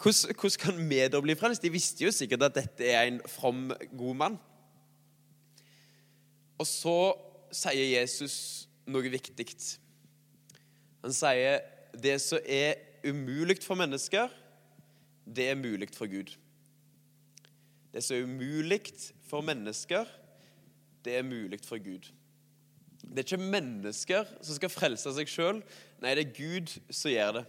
Hvordan, 0.00 0.34
hvordan 0.34 0.58
kan 0.58 0.80
vi 0.90 1.00
da 1.08 1.20
bli 1.22 1.36
frelst? 1.38 1.62
De 1.62 1.72
visste 1.72 2.04
jo 2.04 2.12
sikkert 2.14 2.48
at 2.48 2.56
dette 2.56 2.88
er 2.88 3.10
en 3.10 3.20
from, 3.28 3.70
god 3.98 4.14
mann. 4.18 4.38
Og 6.58 6.66
så 6.66 6.96
sier 7.54 8.00
Jesus 8.00 8.36
noe 8.86 9.10
viktig. 9.12 9.46
Han 11.02 11.14
sier 11.14 11.60
det 11.98 12.16
som 12.22 12.42
er 12.46 12.78
umulig 13.06 13.58
for 13.62 13.78
mennesker, 13.78 14.30
det 15.26 15.48
er 15.50 15.58
mulig 15.58 15.90
for 15.94 16.10
Gud. 16.10 16.34
Det 17.92 18.02
som 18.02 18.16
er 18.16 18.26
umulig 18.26 18.80
for 19.28 19.44
mennesker, 19.44 20.06
det 21.04 21.16
er 21.18 21.26
mulig 21.26 21.60
for 21.66 21.82
Gud. 21.82 22.10
Det 23.02 23.18
er 23.18 23.26
ikke 23.26 23.50
mennesker 23.52 24.28
som 24.40 24.56
skal 24.56 24.70
frelse 24.70 25.12
seg 25.16 25.30
sjøl. 25.30 25.58
Nei, 26.02 26.14
det 26.14 26.26
er 26.26 26.36
Gud 26.36 26.70
som 26.90 27.10
gjør 27.10 27.40
det. 27.40 27.44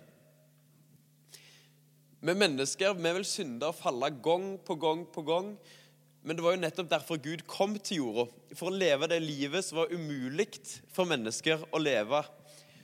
Vi 2.23 2.31
mennesker 2.31 2.93
vi 2.95 3.11
vil 3.17 3.25
synde 3.27 3.67
og 3.67 3.75
falle 3.75 4.07
gang 4.23 4.53
på 4.63 4.77
gang 4.79 5.01
på 5.11 5.21
gang. 5.27 5.49
Men 6.23 6.37
det 6.37 6.43
var 6.45 6.53
jo 6.55 6.61
nettopp 6.61 6.91
derfor 6.93 7.19
Gud 7.19 7.41
kom 7.51 7.73
til 7.83 7.99
jorda. 7.99 8.23
For 8.55 8.69
å 8.69 8.77
leve 8.79 9.09
det 9.11 9.19
livet 9.19 9.65
som 9.65 9.81
var 9.81 9.91
umulig 9.91 10.47
for 10.95 11.09
mennesker 11.09 11.65
å 11.67 11.81
leve. 11.83 12.21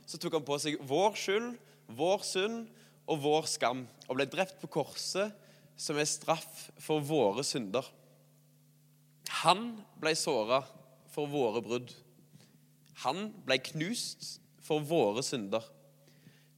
Så 0.04 0.20
tok 0.20 0.36
han 0.36 0.44
på 0.44 0.58
seg 0.60 0.76
vår 0.84 1.16
skyld, 1.16 1.54
vår 1.88 2.26
synd 2.28 2.68
og 3.08 3.22
vår 3.24 3.48
skam 3.48 3.86
og 4.10 4.18
ble 4.18 4.28
drept 4.28 4.60
på 4.60 4.70
korset, 4.76 5.32
som 5.80 5.96
er 5.96 6.10
straff 6.10 6.66
for 6.84 7.00
våre 7.00 7.46
synder. 7.48 7.88
Han 9.46 9.72
ble 10.02 10.12
såra 10.20 10.60
for 11.14 11.32
våre 11.32 11.64
brudd. 11.64 11.96
Han 13.06 13.30
ble 13.48 13.62
knust 13.72 14.42
for 14.68 14.84
våre 14.84 15.24
synder. 15.24 15.64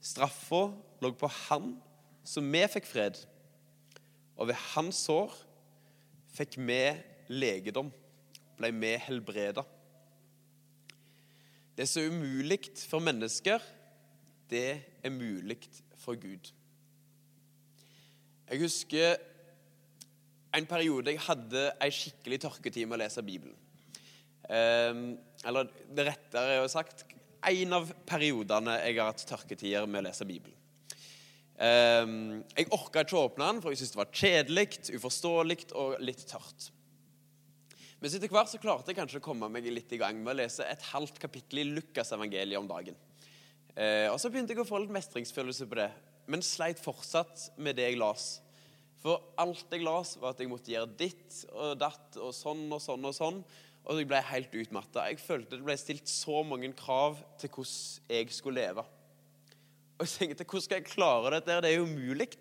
Straffa 0.01 0.71
lå 1.03 1.13
på 1.13 1.29
han, 1.45 1.75
så 2.31 2.43
vi 2.45 2.61
fikk 2.71 2.87
fred. 2.87 3.17
Og 4.39 4.47
ved 4.49 4.59
hans 4.71 5.03
sår 5.07 5.33
fikk 6.31 6.55
vi 6.63 6.79
legedom, 7.31 7.91
ble 8.57 8.71
vi 8.77 8.93
helbreda. 9.03 9.65
Det 11.75 11.87
som 11.89 12.03
er 12.03 12.13
umulig 12.13 12.61
for 12.87 13.03
mennesker, 13.03 13.63
det 14.51 14.69
er 15.03 15.13
mulig 15.13 15.59
for 15.99 16.19
Gud. 16.19 16.51
Jeg 18.51 18.63
husker 18.63 19.19
en 20.51 20.67
periode 20.67 21.13
jeg 21.13 21.23
hadde 21.23 21.67
ei 21.79 21.91
skikkelig 21.95 22.41
tørketid 22.43 22.87
med 22.87 22.99
å 22.99 23.03
lese 23.05 23.23
Bibelen. 23.23 23.55
Eh, 24.51 25.03
eller 25.47 25.71
rettere 25.95 26.57
er 26.59 26.71
sagt 26.71 27.05
en 27.47 27.77
av 27.77 27.91
periodene 28.07 28.75
jeg 28.83 28.99
har 28.99 29.13
hatt 29.13 29.23
tørketider 29.27 29.87
med 29.87 30.03
å 30.03 30.07
lese 30.09 30.27
Bibelen. 30.27 30.60
Eh, 31.61 32.13
jeg 32.57 32.69
orka 32.73 33.03
ikke 33.05 33.17
å 33.19 33.25
åpne 33.27 33.47
den, 33.51 33.61
for 33.61 33.73
jeg 33.73 33.81
syntes 33.81 33.93
det 33.93 34.01
var 34.01 34.13
kjedelig, 34.21 34.67
uforståelig 34.97 35.59
og 35.77 35.97
litt 36.01 36.23
tørt. 36.29 36.71
Men 38.01 38.09
etter 38.09 38.31
hvert 38.33 38.49
så 38.49 38.57
klarte 38.57 38.89
jeg 38.89 38.97
kanskje 38.97 39.19
å 39.21 39.25
komme 39.27 39.49
meg 39.53 39.67
litt 39.69 39.91
i 39.93 39.99
gang 40.01 40.17
med 40.23 40.33
å 40.33 40.39
lese 40.39 40.65
et 40.65 40.87
halvt 40.89 41.19
kapittel 41.21 41.61
i 41.61 41.67
Lukas-evangeliet 41.69 42.57
om 42.57 42.69
dagen. 42.69 42.95
Eh, 43.75 44.07
og 44.09 44.17
så 44.17 44.31
begynte 44.31 44.55
jeg 44.55 44.63
å 44.63 44.67
få 44.67 44.79
litt 44.81 44.95
mestringsfølelse 44.95 45.67
på 45.69 45.77
det, 45.77 45.91
men 46.31 46.41
sleit 46.41 46.81
fortsatt 46.81 47.51
med 47.61 47.77
det 47.77 47.91
jeg 47.91 47.99
las. 48.01 48.39
For 49.01 49.21
alt 49.41 49.69
jeg 49.69 49.85
las, 49.85 50.15
var 50.21 50.33
at 50.33 50.41
jeg 50.41 50.49
måtte 50.49 50.73
gjøre 50.73 50.89
ditt 50.97 51.43
og 51.53 51.77
datt 51.81 52.17
og 52.21 52.33
sånn 52.37 52.65
og 52.73 52.81
sånn 52.81 53.05
og 53.05 53.15
sånn. 53.17 53.39
Og 53.89 54.01
jeg 54.01 54.09
ble 54.09 54.19
helt 54.29 54.57
utmatta. 54.63 55.07
Jeg 55.09 55.21
følte 55.21 55.57
det 55.57 55.65
ble 55.65 55.77
stilt 55.77 56.09
så 56.09 56.41
mange 56.45 56.69
krav 56.77 57.21
til 57.41 57.53
hvordan 57.53 58.17
jeg 58.17 58.33
skulle 58.33 58.65
leve. 58.65 58.85
Og 60.01 60.07
jeg 60.07 60.13
tenkte 60.17 60.45
hvordan 60.49 60.63
skal 60.65 60.79
jeg 60.79 60.89
klare 60.89 61.31
dette? 61.35 61.57
Det 61.61 61.69
er 61.69 61.75
jo 61.77 61.85
umulig. 61.85 62.31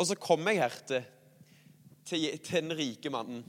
Og 0.00 0.06
så 0.08 0.16
kom 0.16 0.46
jeg 0.48 0.62
her 0.62 0.76
til, 0.88 1.02
til, 2.08 2.38
til 2.40 2.62
den 2.62 2.76
rike 2.78 3.10
mannen. 3.12 3.42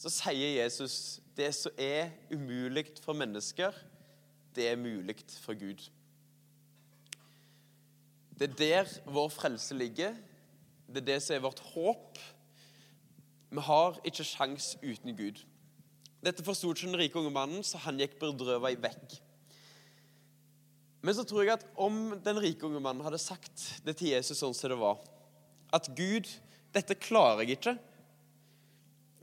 Så 0.00 0.08
sier 0.08 0.62
Jesus 0.62 1.20
det 1.36 1.50
som 1.52 1.76
er 1.76 2.08
umulig 2.32 2.86
for 3.04 3.12
mennesker, 3.16 3.76
det 4.56 4.70
er 4.70 4.80
mulig 4.80 5.18
for 5.44 5.56
Gud. 5.56 5.84
Det 8.40 8.48
er 8.48 8.56
der 8.56 8.94
vår 9.12 9.28
frelse 9.28 9.76
ligger. 9.76 10.16
Det 10.88 11.02
er 11.02 11.10
det 11.12 11.18
som 11.22 11.36
er 11.36 11.44
vårt 11.44 11.60
håp 11.74 12.20
vi 13.52 13.60
har 13.60 13.98
ikke 14.08 14.24
sjans 14.24 14.70
uten 14.80 15.12
Gud. 15.16 15.42
Dette 16.24 16.44
forsto 16.44 16.70
ikke 16.72 16.86
den 16.88 16.96
rike 16.96 17.20
unge 17.20 17.34
mannen, 17.34 17.60
så 17.60 17.76
han 17.84 18.00
gikk 18.00 18.16
bedrøvet 18.16 18.80
vekk. 18.80 19.18
Men 21.02 21.16
så 21.18 21.24
tror 21.26 21.42
jeg 21.44 21.56
at 21.56 21.64
om 21.74 22.14
den 22.22 22.38
rike 22.42 22.66
unge 22.66 22.80
mannen 22.82 23.02
hadde 23.04 23.20
sagt 23.20 23.64
det 23.86 23.96
til 23.98 24.12
Jesus 24.12 24.38
sånn 24.38 24.54
som 24.54 24.70
det 24.70 24.78
var, 24.78 25.00
at 25.74 25.88
Gud, 25.98 26.28
dette 26.74 26.98
klarer 27.00 27.42
jeg 27.42 27.58
ikke, 27.58 27.74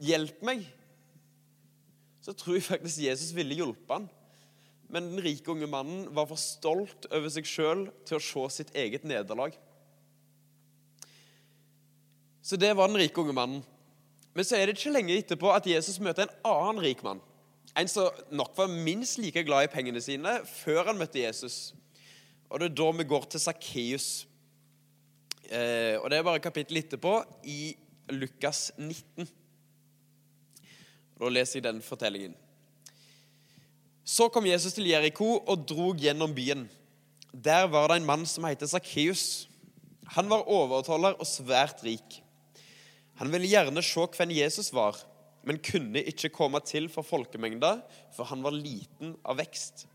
hjelp 0.04 0.44
meg, 0.46 0.66
så 2.24 2.36
tror 2.36 2.58
jeg 2.58 2.68
faktisk 2.68 3.04
Jesus 3.06 3.32
ville 3.36 3.56
hjulpe 3.58 3.96
han. 3.96 4.10
Men 4.90 5.12
den 5.12 5.24
rike 5.24 5.52
unge 5.54 5.70
mannen 5.70 6.08
var 6.18 6.28
for 6.30 6.42
stolt 6.42 7.08
over 7.14 7.32
seg 7.32 7.48
sjøl 7.48 7.88
til 8.10 8.18
å 8.18 8.24
se 8.24 8.46
sitt 8.58 8.72
eget 8.78 9.06
nederlag. 9.08 9.54
Så 12.42 12.58
det 12.58 12.74
var 12.76 12.90
den 12.90 13.00
rike 13.00 13.22
unge 13.22 13.36
mannen. 13.38 13.64
Men 14.34 14.46
så 14.46 14.58
er 14.58 14.68
det 14.68 14.78
ikke 14.78 14.94
lenge 14.94 15.16
etterpå 15.16 15.52
at 15.54 15.68
Jesus 15.70 16.00
møter 16.02 16.26
en 16.26 16.36
annen 16.50 16.82
rik 16.84 17.04
mann. 17.06 17.22
En 17.78 17.88
som 17.88 18.10
nok 18.32 18.58
var 18.58 18.72
minst 18.72 19.20
like 19.22 19.44
glad 19.46 19.68
i 19.68 19.72
pengene 19.72 20.02
sine 20.02 20.40
før 20.50 20.90
han 20.90 20.98
møtte 21.00 21.22
Jesus. 21.22 21.74
Og 22.50 22.60
Det 22.60 22.72
er 22.72 22.76
da 22.76 22.92
vi 22.98 23.04
går 23.04 23.28
til 23.30 23.40
Sakkeus. 23.40 24.28
Eh, 25.50 25.98
og 26.02 26.10
Det 26.10 26.18
er 26.18 26.24
bare 26.24 26.40
kapittel 26.40 26.78
etterpå, 26.78 27.24
i 27.44 27.76
Lukas 28.10 28.72
19. 28.78 29.28
Da 31.20 31.30
leser 31.30 31.60
jeg 31.60 31.64
den 31.68 31.82
fortellingen. 31.82 32.36
Så 34.06 34.30
kom 34.34 34.46
Jesus 34.46 34.74
til 34.74 34.90
Jeriko 34.90 35.38
og 35.38 35.68
drog 35.70 36.00
gjennom 36.02 36.34
byen. 36.34 36.70
Der 37.34 37.68
var 37.70 37.88
det 37.88 38.00
en 38.00 38.06
mann 38.06 38.26
som 38.26 38.44
het 38.44 38.64
Sakkeus. 38.70 39.48
Han 40.16 40.30
var 40.30 40.48
overtoller 40.50 41.14
og 41.20 41.28
svært 41.28 41.84
rik. 41.86 42.24
Han 43.20 43.30
ville 43.32 43.48
gjerne 43.52 43.84
se 43.84 44.06
hvem 44.16 44.32
Jesus 44.32 44.72
var, 44.74 44.98
men 45.48 45.62
kunne 45.64 46.02
ikke 46.12 46.32
komme 46.36 46.60
til 46.66 46.90
for 46.92 47.06
folkemengda, 47.06 47.80
for 48.16 48.28
han 48.30 48.44
var 48.44 48.56
liten 48.56 49.16
av 49.24 49.40
vekst. 49.40 49.86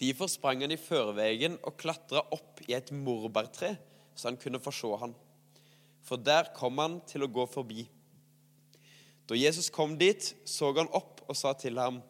Derfor 0.00 0.30
sprang 0.32 0.62
han 0.64 0.72
i 0.72 0.80
førveien 0.80 1.58
og 1.66 1.76
klatra 1.80 2.22
opp 2.32 2.62
i 2.68 2.72
et 2.76 2.92
morbærtre, 2.94 3.74
så 4.14 4.30
han 4.30 4.38
kunne 4.40 4.62
få 4.62 4.72
se 4.72 4.92
han. 5.02 5.12
For 6.06 6.16
der 6.16 6.52
kom 6.56 6.78
han 6.80 7.00
til 7.08 7.26
å 7.26 7.32
gå 7.32 7.44
forbi. 7.50 7.84
Da 9.28 9.36
Jesus 9.36 9.68
kom 9.70 9.98
dit, 10.00 10.32
så 10.48 10.72
han 10.78 10.88
opp 10.96 11.20
og 11.28 11.36
sa 11.36 11.52
til 11.54 11.78
ham, 11.78 12.00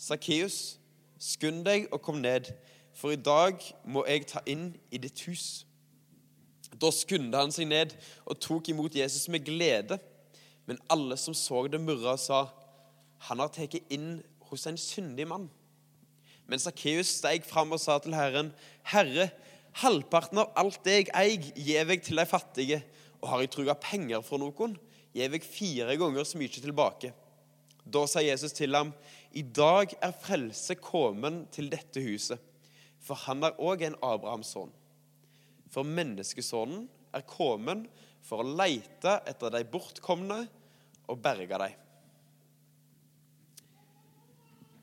Sakkeus, 0.00 0.78
skynd 1.20 1.64
deg 1.66 1.88
og 1.90 2.02
kom 2.04 2.20
ned, 2.20 2.52
for 2.96 3.14
i 3.14 3.20
dag 3.20 3.58
må 3.84 4.04
jeg 4.08 4.28
ta 4.30 4.42
inn 4.48 4.70
i 4.92 5.00
ditt 5.00 5.24
hus. 5.28 5.64
Da 6.80 6.92
skunda 6.94 7.42
han 7.42 7.52
seg 7.52 7.68
ned 7.68 7.96
og 8.24 8.38
tok 8.40 8.70
imot 8.72 8.94
Jesus 8.96 9.26
med 9.32 9.44
glede. 9.48 9.98
Men 10.70 10.78
alle 10.86 11.16
som 11.18 11.34
så 11.34 11.64
det, 11.66 11.80
murra 11.82 12.12
og 12.14 12.20
sa, 12.22 12.44
'Han 13.26 13.40
har 13.42 13.48
tatt 13.48 13.74
inn 13.90 14.22
hos 14.50 14.66
en 14.66 14.76
syndig 14.78 15.26
mann.' 15.26 15.50
Men 16.46 16.62
Sakkeus 16.62 17.08
steg 17.18 17.44
fram 17.44 17.72
og 17.72 17.80
sa 17.80 17.98
til 17.98 18.14
Herren, 18.14 18.52
'Herre, 18.84 19.32
halvparten 19.82 20.38
av 20.38 20.52
alt 20.56 20.84
det 20.84 20.92
jeg 20.92 21.08
eier, 21.14 21.52
gir 21.56 21.90
jeg 21.90 22.02
til 22.02 22.16
de 22.16 22.26
fattige.' 22.26 22.84
'Og 23.20 23.28
har 23.28 23.40
jeg 23.40 23.50
truga 23.50 23.74
penger 23.74 24.22
for 24.22 24.38
noen, 24.38 24.78
gir 25.12 25.28
jeg 25.28 25.42
fire 25.42 25.96
ganger 25.96 26.24
så 26.24 26.38
mye 26.38 26.48
tilbake.' 26.48 27.12
Da 27.90 28.06
sa 28.06 28.20
Jesus 28.20 28.52
til 28.52 28.72
ham, 28.74 28.94
'I 29.34 29.42
dag 29.42 29.94
er 30.00 30.12
frelse 30.12 30.74
kommet 30.76 31.50
til 31.50 31.68
dette 31.68 32.00
huset.' 32.00 32.38
For 33.00 33.14
han 33.14 33.42
er 33.42 33.58
òg 33.58 33.82
en 33.82 33.98
Abrahams 34.02 34.46
sønn. 34.46 34.70
For 35.68 35.82
menneskesonen 35.82 36.88
er 37.12 37.22
kommet 37.22 37.88
for 38.22 38.42
å 38.42 38.56
leite 38.56 39.20
etter 39.26 39.50
de 39.50 39.64
bortkomne 39.64 40.48
og 41.10 41.20
berga 41.22 41.58
dem. 41.64 41.76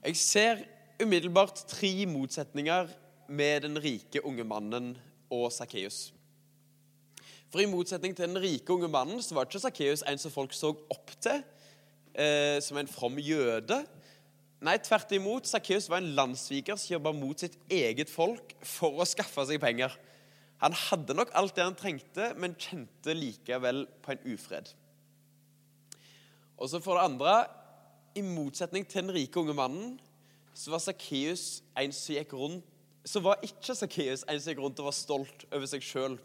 Jeg 0.07 0.19
ser 0.19 0.61
umiddelbart 1.01 1.65
tre 1.67 2.05
motsetninger 2.07 2.91
med 3.27 3.65
den 3.65 3.79
rike 3.83 4.23
unge 4.25 4.43
mannen 4.47 4.93
og 5.33 5.49
Sakkeus. 5.51 6.13
For 7.51 7.63
i 7.63 7.69
motsetning 7.69 8.15
til 8.15 8.27
den 8.27 8.39
rike 8.43 8.73
unge 8.73 8.89
mannen 8.91 9.21
så 9.23 9.35
var 9.35 9.47
ikke 9.47 9.63
Sakkeus 9.63 10.03
en 10.07 10.19
som 10.19 10.33
folk 10.33 10.55
så 10.55 10.73
opp 10.93 11.13
til 11.23 11.41
eh, 12.13 12.57
som 12.63 12.79
en 12.79 12.91
from 12.91 13.19
jøde. 13.19 13.81
Nei, 14.63 14.77
tvert 14.81 15.11
imot. 15.13 15.47
Sakkeus 15.47 15.89
var 15.89 16.01
en 16.01 16.15
landssviker 16.17 16.79
som 16.79 16.95
jobba 16.95 17.13
mot 17.15 17.39
sitt 17.39 17.59
eget 17.71 18.09
folk 18.09 18.55
for 18.65 18.99
å 18.99 19.07
skaffe 19.07 19.45
seg 19.47 19.61
penger. 19.61 19.93
Han 20.63 20.73
hadde 20.87 21.13
nok 21.13 21.31
alt 21.37 21.55
det 21.55 21.67
han 21.67 21.77
trengte, 21.77 22.31
men 22.41 22.57
kjente 22.57 23.13
likevel 23.13 23.85
på 24.01 24.15
en 24.15 24.23
ufred. 24.33 24.71
Og 26.57 26.69
så 26.69 26.81
for 26.81 26.97
det 26.97 27.05
andre, 27.05 27.45
i 28.17 28.23
motsetning 28.25 28.87
til 28.87 29.05
den 29.05 29.13
rike 29.13 29.39
unge 29.39 29.53
mannen, 29.53 29.97
så 30.57 30.73
var 30.73 30.81
Sakkeus 30.81 31.61
en 31.77 31.93
som 31.93 32.15
gikk 32.15 32.33
rundt 32.33 32.65
Så 33.07 33.21
var 33.23 33.43
ikke 33.45 33.75
Sakkeus 33.77 34.23
en 34.25 34.39
som 34.41 34.51
gikk 34.51 34.63
rundt 34.63 34.79
og 34.81 34.89
var 34.89 34.95
stolt 34.97 35.45
over 35.51 35.69
seg 35.69 35.85
sjøl, 35.85 36.17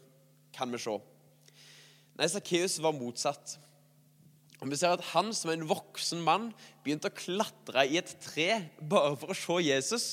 kan 0.51 0.73
vi 0.73 0.81
se. 0.81 0.97
Nei, 2.17 2.27
Sakkeus 2.27 2.75
var 2.83 2.97
motsatt. 2.97 3.55
Og 4.59 4.69
Vi 4.71 4.79
ser 4.79 4.95
at 4.95 5.05
han 5.13 5.33
som 5.35 5.51
en 5.51 5.65
voksen 5.67 6.21
mann 6.23 6.51
begynte 6.83 7.09
å 7.11 7.15
klatre 7.15 7.85
i 7.87 7.97
et 7.99 8.11
tre 8.23 8.63
bare 8.79 9.15
for 9.19 9.31
å 9.33 9.37
se 9.37 9.57
Jesus. 9.63 10.05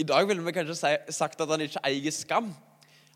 I 0.00 0.06
dag 0.08 0.28
ville 0.28 0.44
vi 0.44 0.54
kanskje 0.56 0.94
sagt 1.12 1.40
at 1.40 1.50
han 1.52 1.64
ikke 1.64 1.82
eier 1.84 2.14
skam. 2.14 2.52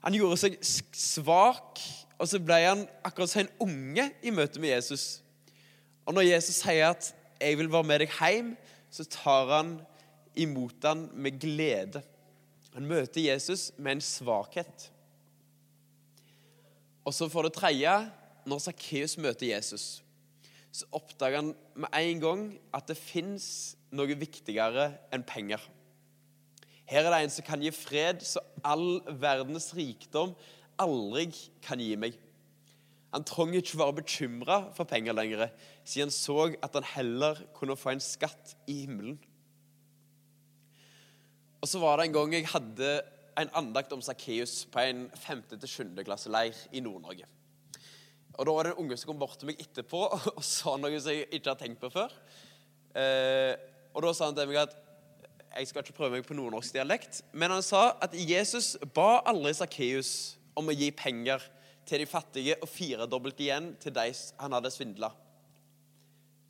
Han 0.04 0.14
gjorde 0.14 0.38
seg 0.40 0.58
svak, 0.62 1.80
og 2.18 2.28
så 2.30 2.40
ble 2.42 2.58
han 2.62 2.84
akkurat 3.06 3.32
som 3.32 3.42
en 3.42 3.54
unge 3.64 4.04
i 4.22 4.32
møte 4.34 4.60
med 4.62 4.76
Jesus. 4.76 5.18
Og 6.08 6.16
når 6.16 6.24
Jesus 6.24 6.62
sier 6.62 6.88
at 6.88 7.14
'jeg 7.38 7.58
vil 7.58 7.72
være 7.72 7.84
med 7.84 7.98
deg 8.00 8.08
hjem', 8.08 8.56
så 8.90 9.04
tar 9.04 9.46
han 9.52 9.80
imot 10.34 10.82
han 10.82 11.10
med 11.12 11.40
glede. 11.40 12.02
Han 12.74 12.86
møter 12.86 13.20
Jesus 13.20 13.72
med 13.76 13.92
en 13.92 14.00
svakhet. 14.00 14.90
Og 17.04 17.14
så 17.14 17.28
for 17.28 17.42
det 17.42 17.52
tredje, 17.52 18.10
når 18.46 18.58
Sakkeus 18.58 19.18
møter 19.18 19.46
Jesus, 19.54 20.02
så 20.72 20.84
oppdager 20.92 21.36
han 21.36 21.54
med 21.74 21.88
en 21.92 22.20
gang 22.20 22.42
at 22.74 22.88
det 22.88 22.96
fins 22.96 23.76
noe 23.90 24.16
viktigere 24.16 24.92
enn 25.12 25.24
penger. 25.24 25.60
Her 26.88 27.04
er 27.04 27.10
det 27.10 27.22
en 27.24 27.30
som 27.30 27.44
kan 27.44 27.60
gi 27.60 27.72
fred 27.74 28.22
så 28.24 28.40
all 28.64 29.00
verdens 29.20 29.74
rikdom 29.76 30.32
aldri 30.80 31.28
kan 31.64 31.80
gi 31.80 31.96
meg. 32.00 32.16
Han 33.14 33.24
trenger 33.24 33.62
ikke 33.62 33.78
være 33.80 33.96
bekymra 34.02 34.58
for 34.76 34.88
penger 34.88 35.16
lenger, 35.16 35.48
siden 35.84 36.10
han 36.10 36.14
så 36.14 36.50
at 36.62 36.74
han 36.76 36.88
heller 36.94 37.40
kunne 37.56 37.76
få 37.76 37.94
en 37.94 38.04
skatt 38.04 38.56
i 38.68 38.82
himmelen. 38.82 39.16
Og 41.62 41.68
så 41.68 41.80
var 41.82 41.96
det 41.98 42.08
en 42.08 42.18
gang 42.18 42.34
jeg 42.36 42.50
hadde 42.52 42.90
en 43.38 43.50
andakt 43.56 43.92
om 43.94 44.02
Sakkeus 44.02 44.66
på 44.70 44.82
en 44.82 45.06
5.-7. 45.14 45.96
klasseleir 46.04 46.58
i 46.72 46.82
Nord-Norge. 46.84 47.26
Og 48.38 48.46
Da 48.46 48.52
var 48.52 48.62
det 48.62 48.72
en 48.72 48.84
unge 48.84 48.96
som 48.96 49.10
kom 49.10 49.18
bort 49.18 49.38
til 49.38 49.50
meg 49.50 49.62
etterpå 49.62 50.04
og 50.36 50.44
sa 50.44 50.76
noe 50.78 51.00
som 51.00 51.14
jeg 51.14 51.26
ikke 51.32 51.50
har 51.50 51.58
tenkt 51.58 51.80
på 51.82 51.90
før. 51.90 52.12
Eh, 52.94 53.54
og 53.94 54.04
Da 54.04 54.12
sa 54.14 54.28
han 54.28 54.36
til 54.36 54.50
meg 54.50 54.62
at 54.66 54.76
jeg 55.58 55.70
skal 55.70 55.82
ikke 55.82 55.96
prøve 55.96 56.18
meg 56.18 56.26
på 56.26 56.36
nordnorsk 56.36 56.76
dialekt, 56.76 57.22
men 57.32 57.50
han 57.50 57.64
sa 57.64 57.96
at 58.04 58.12
Jesus 58.14 58.76
ba 58.94 59.24
aldri 59.26 59.54
Sakkeus 59.56 60.36
om 60.58 60.68
å 60.70 60.76
gi 60.76 60.90
penger 60.94 61.42
til 61.88 62.02
de 62.02 62.08
fattige 62.08 62.56
og 62.60 62.68
firedobbelt 62.70 63.40
igjen 63.40 63.72
til 63.80 63.94
de 63.96 64.10
han 64.12 64.54
hadde 64.56 64.72
svindla. 64.72 65.10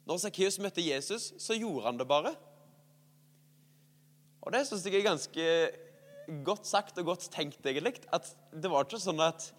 Når 0.08 0.22
Sakkeus 0.22 0.58
møtte 0.62 0.82
Jesus, 0.82 1.32
så 1.38 1.56
gjorde 1.58 1.86
han 1.86 1.98
det 2.00 2.08
bare. 2.08 2.32
Og 4.40 4.54
det 4.54 4.64
syns 4.66 4.86
jeg 4.86 4.96
er 4.96 5.06
ganske 5.06 5.46
godt 6.44 6.68
sagt 6.68 6.98
og 7.00 7.10
godt 7.10 7.28
tenkt, 7.32 7.60
egentlig. 7.66 7.98
At 8.12 8.28
det 8.52 8.70
var 8.72 8.86
ikke 8.86 9.00
sånn 9.02 9.20
at 9.20 9.50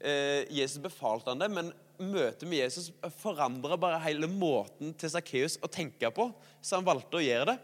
eh, 0.00 0.48
Jesus 0.52 0.80
befalte 0.82 1.32
han 1.32 1.42
det, 1.42 1.50
men 1.52 1.72
møtet 2.00 2.48
med 2.48 2.64
Jesus 2.64 2.90
forandra 3.20 3.76
bare 3.78 4.00
hele 4.02 4.28
måten 4.30 4.94
til 4.98 5.12
Sakkeus 5.12 5.58
å 5.62 5.70
tenke 5.70 6.10
på, 6.14 6.30
så 6.64 6.80
han 6.80 6.88
valgte 6.88 7.20
å 7.20 7.24
gjøre 7.24 7.52
det. 7.52 7.58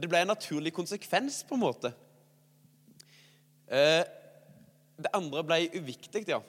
Det 0.00 0.08
ble 0.08 0.22
en 0.24 0.32
naturlig 0.32 0.72
konsekvens, 0.74 1.42
på 1.48 1.56
en 1.56 1.64
måte. 1.64 1.90
Eh, 3.68 4.04
det 5.00 5.10
andre 5.16 5.42
ble 5.46 5.58
uviktig, 5.74 6.24
ja. 6.28 6.40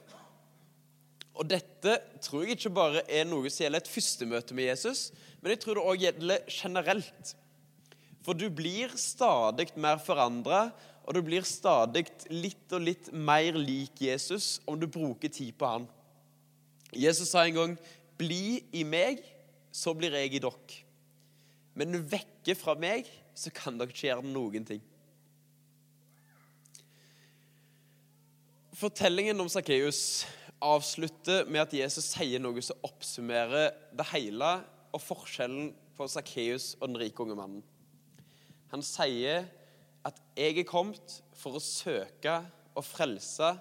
Og 1.35 1.47
dette 1.49 1.97
tror 2.23 2.45
jeg 2.45 2.55
ikke 2.55 2.73
bare 2.77 3.01
er 3.11 3.25
noe 3.27 3.49
som 3.51 3.65
gjelder 3.65 3.83
et 3.83 3.91
første 3.91 4.27
møte 4.29 4.55
med 4.55 4.69
Jesus, 4.69 5.09
men 5.41 5.51
jeg 5.51 5.63
tror 5.63 5.77
det 5.77 5.87
òg 5.91 6.05
gjelder 6.05 6.45
generelt. 6.51 7.33
For 8.25 8.37
du 8.37 8.47
blir 8.49 8.93
stadig 8.97 9.67
mer 9.77 9.99
forandra, 10.01 10.69
og 11.05 11.13
du 11.13 11.21
blir 11.25 11.45
stadig 11.45 12.07
litt 12.31 12.71
og 12.73 12.85
litt 12.87 13.11
mer 13.13 13.57
lik 13.59 13.99
Jesus 14.01 14.55
om 14.65 14.79
du 14.79 14.87
bruker 14.89 15.29
tid 15.29 15.53
på 15.59 15.69
han. 15.69 15.85
Jesus 16.95 17.29
sa 17.29 17.43
en 17.45 17.59
gang 17.59 17.77
'Bli 18.17 18.63
i 18.71 18.83
meg, 18.87 19.19
så 19.71 19.93
blir 19.93 20.15
jeg 20.15 20.33
i 20.33 20.39
dere'. 20.39 20.83
Men 21.75 21.99
vekke 22.07 22.55
fra 22.55 22.73
meg, 22.79 23.05
så 23.35 23.51
kan 23.51 23.77
dere 23.77 23.91
ikke 23.91 24.07
gjøre 24.07 24.23
noen 24.23 24.65
ting. 24.65 24.81
Fortellingen 28.85 29.39
om 29.41 29.47
Sakkeus 29.49 30.27
avslutter 30.61 31.47
med 31.49 31.63
at 31.63 31.71
Jesus 31.73 32.05
sier 32.11 32.37
noe 32.37 32.61
som 32.61 32.83
oppsummerer 32.85 33.71
det 33.97 34.05
hele 34.11 34.49
og 34.93 35.01
forskjellen 35.01 35.71
på 35.97 36.05
Sakkeus 36.11 36.75
og 36.77 36.91
den 36.91 36.99
rike 37.01 37.25
unge 37.25 37.39
mannen. 37.39 37.63
Han 38.69 38.85
sier 38.85 39.49
at 40.05 40.21
'jeg 40.37 40.59
er 40.59 40.69
kommet 40.69 41.17
for 41.33 41.57
å 41.57 41.63
søke 41.65 42.37
og 42.75 42.85
frelse 42.85 43.55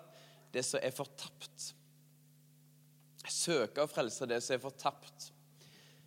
det 0.53 0.63
som 0.63 0.81
er 0.83 0.93
fortapt'. 0.93 1.73
Søke 3.25 3.81
og 3.81 3.89
frelse 3.89 4.29
det 4.29 4.43
som 4.43 4.59
er 4.59 4.67
fortapt. 4.69 5.33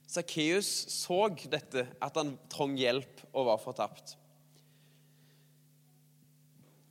Sakkeus 0.05 0.93
så 0.93 1.33
dette, 1.49 1.87
at 1.99 2.13
han 2.13 2.37
trong 2.53 2.77
hjelp 2.77 3.25
og 3.33 3.45
var 3.47 3.57
fortapt. 3.57 4.15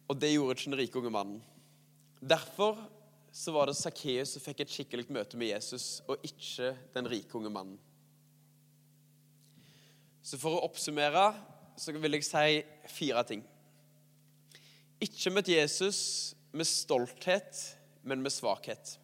Og 0.09 0.19
det 0.19 0.35
gjorde 0.35 0.59
ikke 0.59 0.71
den 0.71 0.81
rike 0.81 0.99
unge 0.99 1.11
mannen. 1.11 1.43
Derfor 2.21 2.79
så 3.37 3.53
var 3.53 3.69
det 3.69 3.77
Sakkeus 3.77 4.33
som 4.33 4.43
fikk 4.45 4.63
et 4.65 4.73
skikkelig 4.73 5.11
møte 5.13 5.37
med 5.37 5.51
Jesus, 5.53 6.01
og 6.09 6.23
ikke 6.25 6.73
den 6.95 7.09
rike 7.11 7.37
unge 7.37 7.53
mannen. 7.53 7.77
Så 10.25 10.41
for 10.41 10.57
å 10.57 10.65
oppsummere 10.67 11.29
så 11.77 11.93
vil 11.93 12.17
jeg 12.17 12.25
si 12.27 12.63
fire 12.97 13.23
ting. 13.29 13.43
Ikke 15.05 15.31
møtt 15.35 15.53
Jesus 15.53 16.01
med 16.57 16.67
stolthet, 16.67 17.61
men 18.07 18.23
med 18.25 18.33
svakhet. 18.33 18.97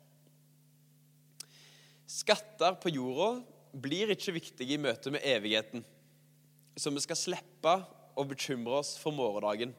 Skatter 2.09 2.79
på 2.81 2.93
jorda 2.95 3.43
blir 3.73 4.13
ikke 4.15 4.35
viktige 4.37 4.77
i 4.77 4.81
møte 4.81 5.13
med 5.13 5.25
evigheten, 5.29 5.85
så 6.77 6.93
vi 6.93 7.05
skal 7.05 7.19
slippe 7.21 7.77
å 8.17 8.25
bekymre 8.29 8.81
oss 8.81 8.97
for 9.01 9.15
morgendagen. 9.17 9.77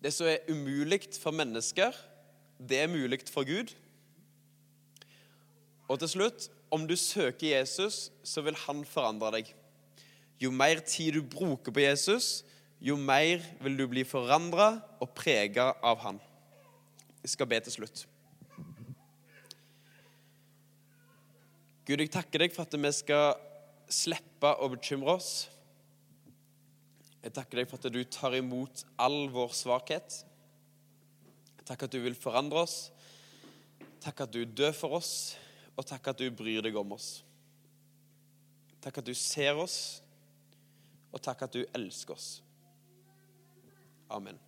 Det 0.00 0.12
som 0.16 0.28
er 0.30 0.46
umulig 0.48 1.02
for 1.20 1.34
mennesker, 1.36 1.92
det 2.56 2.78
er 2.82 2.92
mulig 2.92 3.20
for 3.28 3.44
Gud. 3.44 3.72
Og 5.88 5.98
til 6.00 6.08
slutt, 6.08 6.48
om 6.70 6.86
du 6.86 6.96
søker 6.96 7.58
Jesus, 7.58 8.10
så 8.24 8.44
vil 8.46 8.56
han 8.66 8.84
forandre 8.86 9.32
deg. 9.36 9.50
Jo 10.40 10.52
mer 10.54 10.80
tid 10.86 11.18
du 11.18 11.22
bruker 11.26 11.74
på 11.74 11.82
Jesus, 11.82 12.44
jo 12.80 12.96
mer 12.96 13.42
vil 13.60 13.76
du 13.76 13.84
bli 13.90 14.06
forandra 14.08 14.72
og 15.02 15.10
prega 15.12 15.72
av 15.84 16.00
han. 16.06 16.20
Jeg 17.20 17.34
skal 17.34 17.50
be 17.50 17.60
til 17.60 17.76
slutt. 17.80 18.06
Gud, 21.84 21.98
jeg 21.98 22.12
takker 22.14 22.44
deg 22.44 22.54
for 22.54 22.64
at 22.64 22.76
vi 22.78 22.92
skal 22.94 23.34
slippe 23.90 24.54
å 24.62 24.68
bekymre 24.72 25.18
oss. 25.18 25.50
Jeg 27.20 27.34
takker 27.36 27.60
deg 27.60 27.68
for 27.68 27.80
at 27.80 27.92
du 27.92 28.00
tar 28.08 28.34
imot 28.38 28.84
all 29.00 29.26
vår 29.32 29.52
svakhet. 29.56 30.22
Takk 31.68 31.84
at 31.86 31.92
du 31.92 32.00
vil 32.02 32.16
forandre 32.16 32.64
oss. 32.64 32.78
Takk 34.00 34.24
at 34.24 34.32
du 34.32 34.42
dør 34.48 34.72
for 34.72 34.96
oss, 34.96 35.36
og 35.76 35.84
takk 35.86 36.12
at 36.12 36.22
du 36.22 36.30
bryr 36.32 36.64
deg 36.64 36.76
om 36.80 36.96
oss. 36.96 37.20
Takk 38.80 39.02
at 39.02 39.10
du 39.10 39.12
ser 39.12 39.60
oss, 39.60 40.00
og 41.12 41.20
takk 41.20 41.44
at 41.44 41.58
du 41.58 41.64
elsker 41.76 42.16
oss. 42.16 42.30
Amen. 44.10 44.40